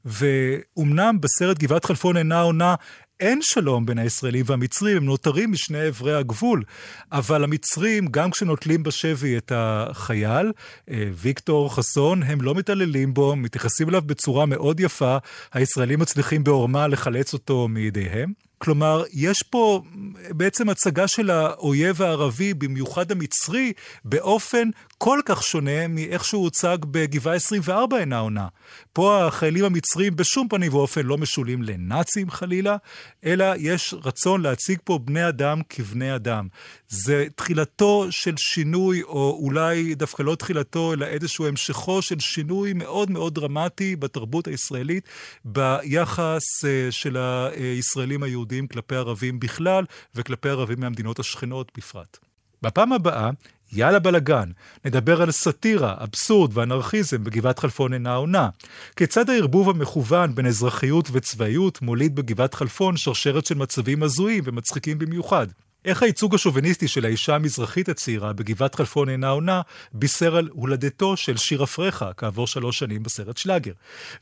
ואומנם 0.06 1.18
בסרט 1.22 1.58
גבעת 1.58 1.86
חלפון 1.86 2.18
אינה 2.18 2.42
עונה 2.42 2.76
אין 3.20 3.40
שלום 3.42 3.86
בין 3.86 3.98
הישראלים 3.98 4.46
והמצרים, 4.48 4.98
הם 4.98 5.06
נותרים 5.06 5.52
משני 5.52 5.82
עברי 5.82 6.16
הגבול. 6.16 6.64
אבל 7.12 7.44
המצרים, 7.44 8.08
גם 8.08 8.32
כשנוטלים 8.32 8.84
בשבי 8.84 9.38
את 9.38 9.52
החייל, 9.56 10.52
אה, 10.90 11.10
ויקטור 11.14 11.76
חסון, 11.76 12.24
הם 12.24 12.42
לא 12.42 12.56
מתעללים 12.56 13.14
בו, 13.14 13.36
מתייחסים 13.36 13.90
אליו 13.90 14.02
בצורה 14.06 14.46
מאוד 14.46 14.80
יפה. 14.80 15.18
הישראלים 15.54 16.00
מצליחים 16.00 16.44
בעורמה 16.44 16.88
לחלץ 16.88 17.34
אותו 17.34 17.68
מידיהם. 17.68 18.49
כלומר, 18.62 19.04
יש 19.14 19.44
פה 19.44 19.82
בעצם 20.30 20.70
הצגה 20.70 21.08
של 21.08 21.30
האויב 21.30 22.02
הערבי, 22.02 22.54
במיוחד 22.54 23.12
המצרי, 23.12 23.74
באופן 24.06 24.70
כל 25.02 25.20
כך 25.26 25.44
שונה 25.44 25.88
מאיך 25.88 26.26
שהוא 26.26 26.44
הוצג 26.44 26.78
בגבעה 26.82 27.36
24 27.36 27.98
אינה 27.98 28.20
עונה. 28.20 28.48
פה 28.94 29.26
החיילים 29.26 29.66
המצרים 29.66 30.16
בשום 30.16 30.48
פנים 30.48 30.74
ואופן 30.74 31.06
לא 31.06 31.18
משולים 31.18 31.64
לנאצים 31.64 32.30
חלילה, 32.30 32.78
אלא 33.26 33.46
יש 33.58 33.94
רצון 34.04 34.42
להציג 34.42 34.80
פה 34.84 35.00
בני 35.04 35.28
אדם 35.28 35.62
כבני 35.70 36.16
אדם. 36.16 36.48
זה 36.88 37.28
תחילתו 37.36 38.08
של 38.10 38.38
שינוי, 38.38 39.04
או 39.04 39.40
אולי 39.42 39.96
דווקא 39.96 40.24
לא 40.24 40.36
תחילתו, 40.36 40.94
אלא 40.94 41.06
איזשהו 41.06 41.48
המשכו 41.48 42.02
של 42.02 42.20
שינוי 42.20 42.74
מאוד 42.74 43.12
מאוד 43.12 43.36
דרמטי 43.36 43.96
בתרבות 43.96 44.48
הישראלית, 44.48 45.04
ביחס 45.46 46.66
אה, 46.66 46.88
של 46.92 47.18
הישראלים 47.18 48.24
היהודים. 48.24 48.68
כלפי 48.68 48.96
ערבים 48.96 49.40
בכלל 49.40 49.86
וכלפי 50.16 50.50
ערבים 50.50 50.80
מהמדינות 50.80 51.20
השכנות 51.20 51.72
בפרט. 51.78 52.18
בפעם 52.62 52.94
הבאה, 52.94 53.30
יאללה 53.74 54.00
בלאגן, 54.00 54.50
נדבר 54.86 55.22
על 55.22 55.32
סאטירה, 55.32 55.96
אבסורד 55.98 56.58
ואנרכיזם 56.58 57.24
בגבעת 57.24 57.60
חלפון 57.60 57.94
אינה 57.94 58.16
עונה. 58.16 58.50
כיצד 58.96 59.30
הערבוב 59.30 59.70
המכוון 59.70 60.36
בין 60.36 60.46
אזרחיות 60.46 61.10
וצבאיות 61.12 61.82
מוליד 61.82 62.16
בגבעת 62.16 62.54
חלפון 62.54 62.98
שרשרת 62.98 63.46
של 63.46 63.56
מצבים 63.56 64.04
הזויים 64.04 64.44
ומצחיקים 64.46 65.00
במיוחד. 65.00 65.48
איך 65.86 66.04
הייצוג 66.04 66.36
השוביניסטי 66.36 66.88
של 66.88 67.06
האישה 67.06 67.36
המזרחית 67.36 67.90
הצעירה 67.90 68.34
בגבעת 68.34 68.76
חלפון 68.76 69.10
אינה 69.10 69.30
עונה 69.30 69.62
בישר 69.94 70.36
על 70.36 70.50
הולדתו 70.52 71.18
של 71.18 71.38
שיר 71.38 71.64
אפרחה 71.64 72.14
כעבור 72.18 72.48
שלוש 72.48 72.80
שנים 72.80 73.04
בסרט 73.04 73.38
שלאגר. 73.38 73.72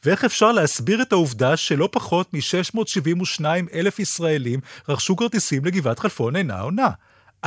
ואיך 0.06 0.26
אפשר 0.26 0.52
להסביר 0.52 1.02
את 1.02 1.12
העובדה 1.12 1.58
שלא 1.58 1.90
פחות 1.92 2.34
מ-672 2.34 3.46
אלף 3.74 4.00
ישראלים 4.00 4.60
רכשו 4.90 5.16
כרטיסים 5.16 5.66
לגבעת 5.66 6.00
חלפון 6.00 6.36
אינה 6.36 6.60
עונה. 6.60 6.90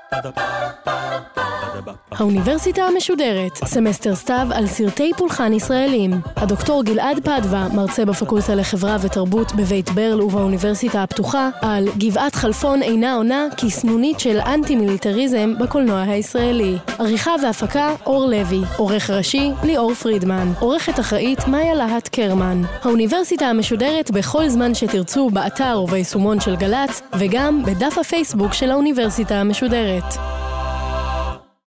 האוניברסיטה 2.11 2.83
המשודרת, 2.83 3.55
סמסטר 3.55 4.15
סתיו 4.15 4.47
על 4.53 4.67
סרטי 4.67 5.11
פולחן 5.17 5.53
ישראלים. 5.53 6.13
הדוקטור 6.35 6.83
גלעד 6.83 7.19
פדבה, 7.19 7.67
מרצה 7.73 8.05
בפקולטה 8.05 8.55
לחברה 8.55 8.97
ותרבות 9.01 9.55
בבית 9.55 9.89
ברל 9.89 10.21
ובאוניברסיטה 10.21 11.03
הפתוחה, 11.03 11.49
על 11.61 11.87
גבעת 11.97 12.35
חלפון 12.35 12.81
אינה 12.81 13.13
עונה 13.15 13.47
כסנונית 13.57 14.19
של 14.19 14.39
אנטי-מיליטריזם 14.39 15.53
בקולנוע 15.59 16.01
הישראלי. 16.01 16.77
עריכה 16.99 17.31
והפקה, 17.43 17.95
אור 18.05 18.25
לוי. 18.25 18.61
עורך 18.77 19.09
ראשי, 19.09 19.51
ליאור 19.63 19.93
פרידמן. 19.93 20.51
עורכת 20.59 20.99
אחראית, 20.99 21.47
מאיה 21.47 21.73
להט 21.73 22.07
קרמן. 22.07 22.61
האוניברסיטה 22.83 23.45
המשודרת 23.45 24.11
בכל 24.11 24.49
זמן 24.49 24.75
שתרצו 24.75 25.29
באתר 25.29 25.81
וביישומון 25.83 26.39
של 26.39 26.55
גל"צ, 26.55 27.01
וגם 27.19 27.63
בדף 27.65 27.97
הפייסבוק 27.97 28.53
של 28.53 28.71
האוניברסיטה 28.71 29.35
המשודרת. 29.35 30.00
Unlimited. 30.03 30.50